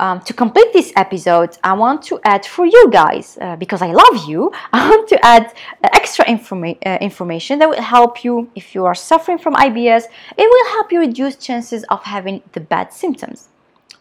Um, 0.00 0.18
to 0.22 0.32
complete 0.32 0.72
this 0.72 0.94
episode, 0.96 1.58
I 1.62 1.74
want 1.74 2.02
to 2.04 2.18
add 2.24 2.46
for 2.46 2.64
you 2.64 2.88
guys, 2.90 3.36
uh, 3.38 3.56
because 3.56 3.82
I 3.82 3.92
love 3.92 4.24
you, 4.26 4.50
I 4.72 4.88
want 4.88 5.06
to 5.10 5.22
add 5.22 5.52
extra 5.82 6.24
informa- 6.24 6.78
uh, 6.86 6.96
information 7.02 7.58
that 7.58 7.68
will 7.68 7.82
help 7.82 8.24
you 8.24 8.50
if 8.54 8.74
you 8.74 8.86
are 8.86 8.94
suffering 8.94 9.36
from 9.36 9.52
IBS. 9.56 10.04
It 10.38 10.48
will 10.52 10.68
help 10.72 10.90
you 10.90 11.00
reduce 11.00 11.36
chances 11.36 11.84
of 11.90 12.02
having 12.04 12.40
the 12.52 12.60
bad 12.60 12.94
symptoms. 12.94 13.48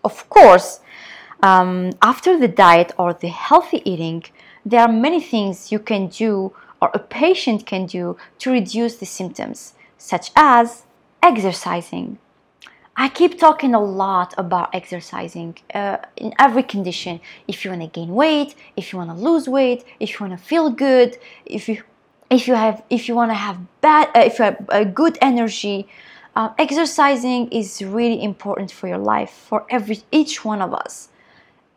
Of 0.05 0.29
course, 0.29 0.79
um, 1.43 1.91
after 2.01 2.39
the 2.39 2.47
diet 2.47 2.93
or 2.97 3.13
the 3.13 3.27
healthy 3.27 3.81
eating, 3.83 4.23
there 4.65 4.79
are 4.79 4.91
many 4.91 5.19
things 5.19 5.69
you 5.69 5.79
can 5.79 6.07
do 6.07 6.53
or 6.81 6.91
a 6.93 6.99
patient 6.99 7.65
can 7.65 7.85
do 7.85 8.15
to 8.38 8.51
reduce 8.51 8.95
the 8.95 9.05
symptoms, 9.05 9.73
such 9.97 10.31
as 10.38 10.83
exercising. 11.21 12.19
I 13.03 13.07
keep 13.07 13.39
talking 13.39 13.73
a 13.73 13.79
lot 13.79 14.33
about 14.38 14.75
exercising 14.75 15.57
uh, 15.73 15.97
in 16.17 16.33
every 16.38 16.63
condition. 16.63 17.21
If 17.47 17.63
you 17.63 17.71
want 17.71 17.81
to 17.81 17.88
gain 17.99 18.09
weight, 18.13 18.55
if 18.75 18.91
you 18.91 18.99
want 18.99 19.09
to 19.09 19.15
lose 19.29 19.45
weight, 19.47 19.85
if 19.99 20.07
you 20.12 20.19
want 20.25 20.38
to 20.38 20.45
feel 20.51 20.69
good, 20.69 21.17
if 21.45 21.69
you 21.69 21.81
if 22.29 22.47
you 22.47 22.55
have 22.65 22.83
if 22.89 23.07
you 23.07 23.15
want 23.15 23.31
to 23.31 23.39
have 23.47 23.57
bad 23.81 24.05
uh, 24.15 24.19
if 24.29 24.38
you 24.38 24.45
have 24.45 24.59
a 24.69 24.83
good 25.01 25.17
energy, 25.21 25.88
uh, 26.35 26.49
exercising 26.65 27.41
is 27.59 27.81
really 27.81 28.21
important 28.21 28.69
for 28.71 28.88
your 28.88 29.03
life 29.13 29.31
for 29.49 29.65
every 29.69 29.97
each 30.12 30.43
one 30.43 30.62
of 30.62 30.73
us 30.73 31.09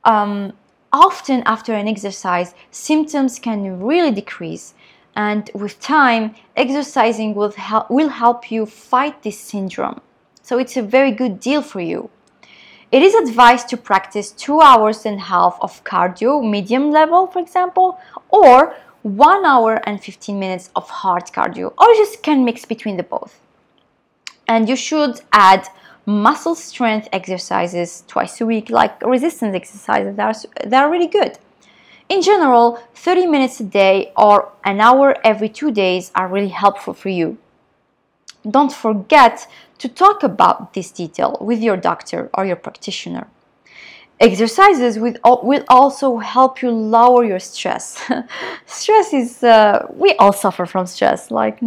um, 0.05 0.53
often 0.93 1.43
after 1.47 1.73
an 1.73 1.89
exercise, 1.89 2.55
symptoms 2.71 3.39
can 3.39 3.81
really 3.81 4.11
decrease. 4.11 4.75
And 5.15 5.51
with 5.55 5.79
time, 5.81 6.35
exercising 6.57 7.35
will 7.35 7.53
help, 7.53 7.91
will 7.91 8.09
help 8.09 8.51
you 8.51 8.67
fight 8.67 9.23
this 9.23 9.39
syndrome. 9.39 10.01
So 10.43 10.59
it's 10.59 10.77
a 10.77 10.83
very 10.83 11.13
good 11.13 11.41
deal 11.41 11.63
for 11.63 11.81
you. 11.81 12.11
It 12.91 13.03
is 13.03 13.15
advised 13.15 13.69
to 13.69 13.77
practice 13.77 14.33
two 14.33 14.61
hours 14.61 15.07
and 15.07 15.17
a 15.17 15.23
half 15.23 15.57
of 15.63 15.83
cardio, 15.85 16.43
medium 16.43 16.91
level, 16.91 17.27
for 17.27 17.39
example, 17.39 17.99
or 18.29 18.75
one 19.03 19.45
hour 19.47 19.81
and 19.87 20.03
15 20.03 20.39
minutes 20.39 20.71
of 20.77 20.91
hard 20.91 21.25
cardio, 21.27 21.73
or 21.79 21.89
you 21.89 21.97
just 21.97 22.23
can 22.23 22.45
mix 22.45 22.65
between 22.65 22.97
the 22.97 23.03
both. 23.03 23.41
And 24.47 24.69
you 24.69 24.77
should 24.77 25.23
add 25.33 25.69
muscle 26.05 26.55
strength 26.55 27.09
exercises 27.13 28.05
twice 28.07 28.41
a 28.41 28.47
week, 28.47 28.69
like 28.69 29.01
resistance 29.03 29.55
exercises 29.55 30.17
that 30.17 30.37
are, 30.37 30.69
that 30.69 30.85
are 30.85 30.91
really 30.91 31.07
good. 31.07 31.39
In 32.09 32.21
general, 32.21 32.79
30 32.95 33.27
minutes 33.27 33.61
a 33.61 33.65
day 33.65 34.13
or 34.17 34.53
an 34.65 34.81
hour 34.81 35.17
every 35.25 35.49
two 35.49 35.71
days 35.71 36.13
are 36.15 36.29
really 36.29 36.49
helpful 36.49 36.93
for 36.93 37.09
you. 37.09 37.39
Don't 38.49 38.73
forget 38.73 39.47
to 39.79 39.89
talk 39.89 40.23
about 40.23 40.75
this 40.75 40.91
detail 40.91 41.37
with 41.41 41.61
your 41.61 41.77
doctor 41.77 42.31
or 42.35 42.45
your 42.45 42.57
practitioner. 42.57 43.29
Exercises 44.21 44.99
will 44.99 45.65
also 45.69 46.19
help 46.19 46.63
you 46.63 46.71
lower 46.71 47.25
your 47.25 47.41
stress. 47.41 48.09
stress 48.67 49.13
is, 49.13 49.43
uh, 49.43 49.87
we 49.93 50.15
all 50.15 50.33
suffer 50.33 50.65
from 50.67 50.87
stress. 50.87 51.31
Like, 51.31 51.59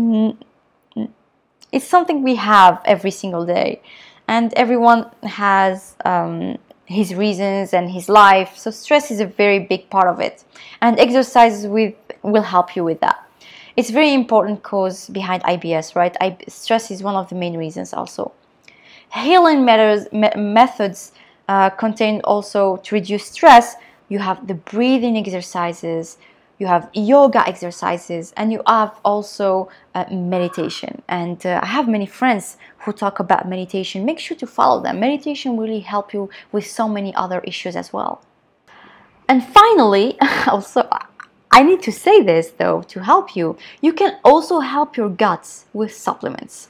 it's 1.71 1.85
something 1.85 2.23
we 2.23 2.35
have 2.35 2.81
every 2.85 3.11
single 3.11 3.45
day 3.45 3.81
and 4.27 4.53
everyone 4.53 5.11
has 5.23 5.95
um, 6.05 6.57
his 6.85 7.13
reasons 7.13 7.73
and 7.73 7.91
his 7.91 8.07
life 8.07 8.57
so 8.57 8.71
stress 8.71 9.11
is 9.11 9.19
a 9.19 9.25
very 9.25 9.59
big 9.59 9.89
part 9.89 10.07
of 10.07 10.19
it 10.19 10.43
and 10.81 10.99
exercises 10.99 11.67
with, 11.67 11.95
will 12.23 12.43
help 12.43 12.75
you 12.75 12.83
with 12.83 12.99
that 13.01 13.24
it's 13.77 13.89
very 13.89 14.13
important 14.13 14.63
cause 14.63 15.09
behind 15.09 15.43
ibs 15.43 15.95
right 15.95 16.15
I, 16.21 16.37
stress 16.47 16.91
is 16.91 17.03
one 17.03 17.15
of 17.15 17.29
the 17.29 17.35
main 17.35 17.57
reasons 17.57 17.93
also 17.93 18.31
healing 19.13 19.63
methods, 19.63 20.07
methods 20.11 21.11
uh, 21.47 21.69
contain 21.69 22.21
also 22.23 22.77
to 22.77 22.95
reduce 22.95 23.25
stress 23.25 23.75
you 24.09 24.19
have 24.19 24.47
the 24.47 24.53
breathing 24.55 25.17
exercises 25.17 26.17
you 26.57 26.67
have 26.67 26.89
yoga 26.93 27.45
exercises, 27.47 28.33
and 28.37 28.51
you 28.51 28.61
have 28.65 28.97
also 29.03 29.69
uh, 29.93 30.05
meditation. 30.09 31.01
And 31.07 31.45
uh, 31.45 31.59
I 31.61 31.65
have 31.65 31.87
many 31.87 32.05
friends 32.05 32.57
who 32.79 32.93
talk 32.93 33.19
about 33.19 33.47
meditation. 33.47 34.05
Make 34.05 34.19
sure 34.19 34.37
to 34.37 34.47
follow 34.47 34.81
them. 34.81 34.99
Meditation 34.99 35.57
really 35.57 35.81
help 35.81 36.13
you 36.13 36.29
with 36.51 36.65
so 36.65 36.87
many 36.87 37.13
other 37.15 37.41
issues 37.41 37.75
as 37.75 37.91
well. 37.91 38.21
And 39.27 39.43
finally, 39.43 40.17
also 40.47 40.87
I 41.57 41.63
need 41.63 41.81
to 41.83 41.91
say 41.91 42.21
this 42.21 42.47
though 42.49 42.81
to 42.91 43.03
help 43.03 43.35
you. 43.35 43.57
You 43.81 43.93
can 43.93 44.19
also 44.23 44.59
help 44.59 44.97
your 44.97 45.09
guts 45.09 45.65
with 45.73 45.91
supplements. 45.93 46.69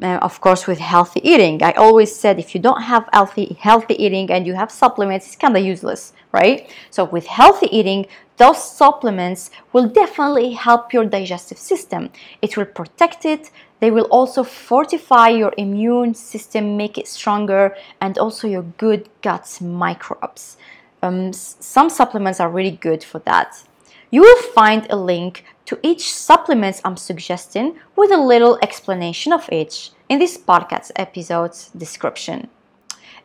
Uh, 0.00 0.16
of 0.22 0.40
course 0.40 0.68
with 0.68 0.78
healthy 0.78 1.20
eating 1.28 1.60
i 1.60 1.72
always 1.72 2.14
said 2.14 2.38
if 2.38 2.54
you 2.54 2.60
don't 2.60 2.82
have 2.82 3.08
healthy 3.12 3.56
healthy 3.58 3.96
eating 4.04 4.30
and 4.30 4.46
you 4.46 4.54
have 4.54 4.70
supplements 4.70 5.26
it's 5.26 5.34
kind 5.34 5.56
of 5.56 5.64
useless 5.64 6.12
right 6.30 6.70
so 6.88 7.02
with 7.04 7.26
healthy 7.26 7.66
eating 7.76 8.06
those 8.38 8.62
supplements 8.62 9.50
will 9.72 9.88
definitely 9.88 10.52
help 10.52 10.92
your 10.92 11.04
digestive 11.04 11.58
system. 11.58 12.10
It 12.40 12.56
will 12.56 12.66
protect 12.66 13.24
it. 13.24 13.50
They 13.80 13.90
will 13.90 14.06
also 14.10 14.44
fortify 14.44 15.28
your 15.30 15.52
immune 15.58 16.14
system, 16.14 16.76
make 16.76 16.96
it 16.98 17.08
stronger, 17.08 17.76
and 18.00 18.16
also 18.16 18.48
your 18.48 18.62
good 18.62 19.08
gut 19.22 19.58
microbes. 19.60 20.56
Um, 21.02 21.32
some 21.32 21.90
supplements 21.90 22.40
are 22.40 22.48
really 22.48 22.76
good 22.76 23.04
for 23.04 23.18
that. 23.20 23.62
You 24.10 24.22
will 24.22 24.42
find 24.54 24.86
a 24.88 24.96
link 24.96 25.44
to 25.66 25.78
each 25.82 26.14
supplement 26.14 26.80
I'm 26.84 26.96
suggesting 26.96 27.78
with 27.94 28.10
a 28.10 28.16
little 28.16 28.58
explanation 28.62 29.32
of 29.32 29.48
each 29.52 29.90
in 30.08 30.18
this 30.18 30.38
podcast 30.38 30.92
episode's 30.96 31.68
description. 31.76 32.48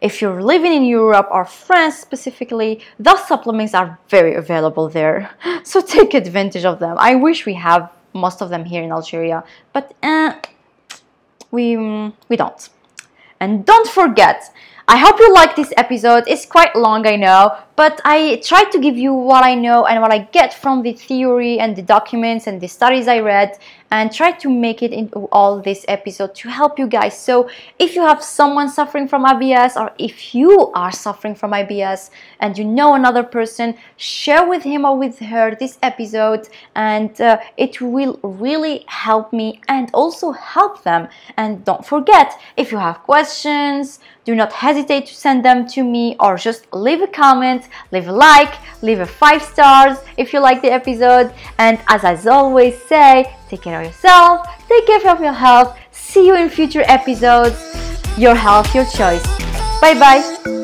If 0.01 0.21
you're 0.21 0.43
living 0.43 0.73
in 0.73 0.83
Europe 0.83 1.29
or 1.31 1.45
France 1.45 1.95
specifically, 1.95 2.81
those 2.99 3.25
supplements 3.25 3.73
are 3.73 3.97
very 4.09 4.35
available 4.35 4.89
there. 4.89 5.29
So 5.63 5.79
take 5.79 6.13
advantage 6.13 6.65
of 6.65 6.79
them. 6.79 6.97
I 6.99 7.15
wish 7.15 7.45
we 7.45 7.53
have 7.53 7.89
most 8.13 8.41
of 8.41 8.49
them 8.49 8.65
here 8.65 8.83
in 8.83 8.91
Algeria, 8.91 9.45
but 9.71 9.95
uh, 10.03 10.33
we, 11.51 11.77
we 12.27 12.35
don't. 12.35 12.69
And 13.39 13.65
don't 13.65 13.87
forget, 13.87 14.51
I 14.87 14.97
hope 14.97 15.17
you 15.19 15.33
like 15.33 15.55
this 15.55 15.71
episode. 15.77 16.25
It's 16.27 16.45
quite 16.45 16.75
long, 16.75 17.07
I 17.07 17.15
know, 17.15 17.57
but 17.75 17.99
I 18.05 18.41
try 18.43 18.63
to 18.65 18.79
give 18.79 18.97
you 18.97 19.13
what 19.13 19.43
I 19.43 19.55
know 19.55 19.86
and 19.86 20.01
what 20.01 20.12
I 20.12 20.19
get 20.19 20.53
from 20.53 20.83
the 20.83 20.93
theory 20.93 21.59
and 21.59 21.75
the 21.75 21.81
documents 21.81 22.45
and 22.45 22.62
the 22.62 22.67
studies 22.67 23.07
I 23.07 23.19
read 23.19 23.57
and 23.93 24.12
try 24.12 24.31
to 24.31 24.49
make 24.49 24.81
it 24.81 24.91
into 24.91 25.27
all 25.31 25.62
this 25.62 25.86
episode 25.88 26.33
to 26.33 26.49
help 26.49 26.79
you 26.79 26.88
guys. 26.88 27.15
So, 27.15 27.47
if 27.77 27.95
you 27.95 28.01
have 28.01 28.23
someone 28.23 28.67
suffering 28.69 29.07
from 29.07 29.23
IBS 29.23 29.79
or 29.79 29.91
if 29.99 30.33
you 30.33 30.71
are 30.73 30.91
suffering 30.91 31.36
from 31.36 31.51
IBS 31.51 32.09
and 32.39 32.57
you 32.57 32.65
know 32.65 32.95
another 32.95 33.21
person, 33.21 33.75
share 33.97 34.47
with 34.47 34.63
him 34.63 34.83
or 34.83 34.97
with 34.97 35.19
her 35.19 35.55
this 35.55 35.77
episode 35.83 36.49
and 36.75 37.21
uh, 37.21 37.39
it 37.57 37.81
will 37.81 38.19
really 38.23 38.83
help 38.88 39.31
me 39.31 39.62
and 39.67 39.91
also 39.93 40.31
help 40.31 40.83
them. 40.83 41.07
And 41.38 41.63
don't 41.63 41.86
forget, 41.86 42.33
if 42.57 42.71
you 42.71 42.79
have 42.79 43.03
questions, 43.03 43.99
do 44.25 44.33
not 44.36 44.53
hesitate 44.53 45.05
to 45.07 45.13
send 45.13 45.43
them 45.45 45.67
to 45.67 45.83
me 45.83 46.15
or 46.19 46.38
just 46.38 46.65
leave 46.73 47.01
a 47.01 47.07
comment, 47.63 47.91
leave 47.91 48.08
a 48.08 48.12
like, 48.12 48.54
leave 48.82 48.99
a 48.99 49.06
five 49.06 49.41
stars 49.41 49.97
if 50.17 50.34
you 50.34 50.39
like 50.39 50.62
the 50.62 50.71
episode. 50.71 51.34
And 51.58 51.80
as 51.88 52.04
I 52.04 52.30
always 52.30 52.82
say, 52.84 53.34
Take 53.54 53.62
care 53.62 53.82
of 53.82 53.86
yourself, 53.86 54.47
take 54.67 54.88
care 54.88 55.12
of 55.12 55.21
your 55.21 55.32
health. 55.32 55.78
See 55.91 56.26
you 56.26 56.36
in 56.36 56.49
future 56.49 56.82
episodes. 56.88 57.56
Your 58.17 58.34
health, 58.34 58.73
your 58.73 58.86
choice. 58.86 59.23
Bye 59.80 59.93
bye. 59.93 60.62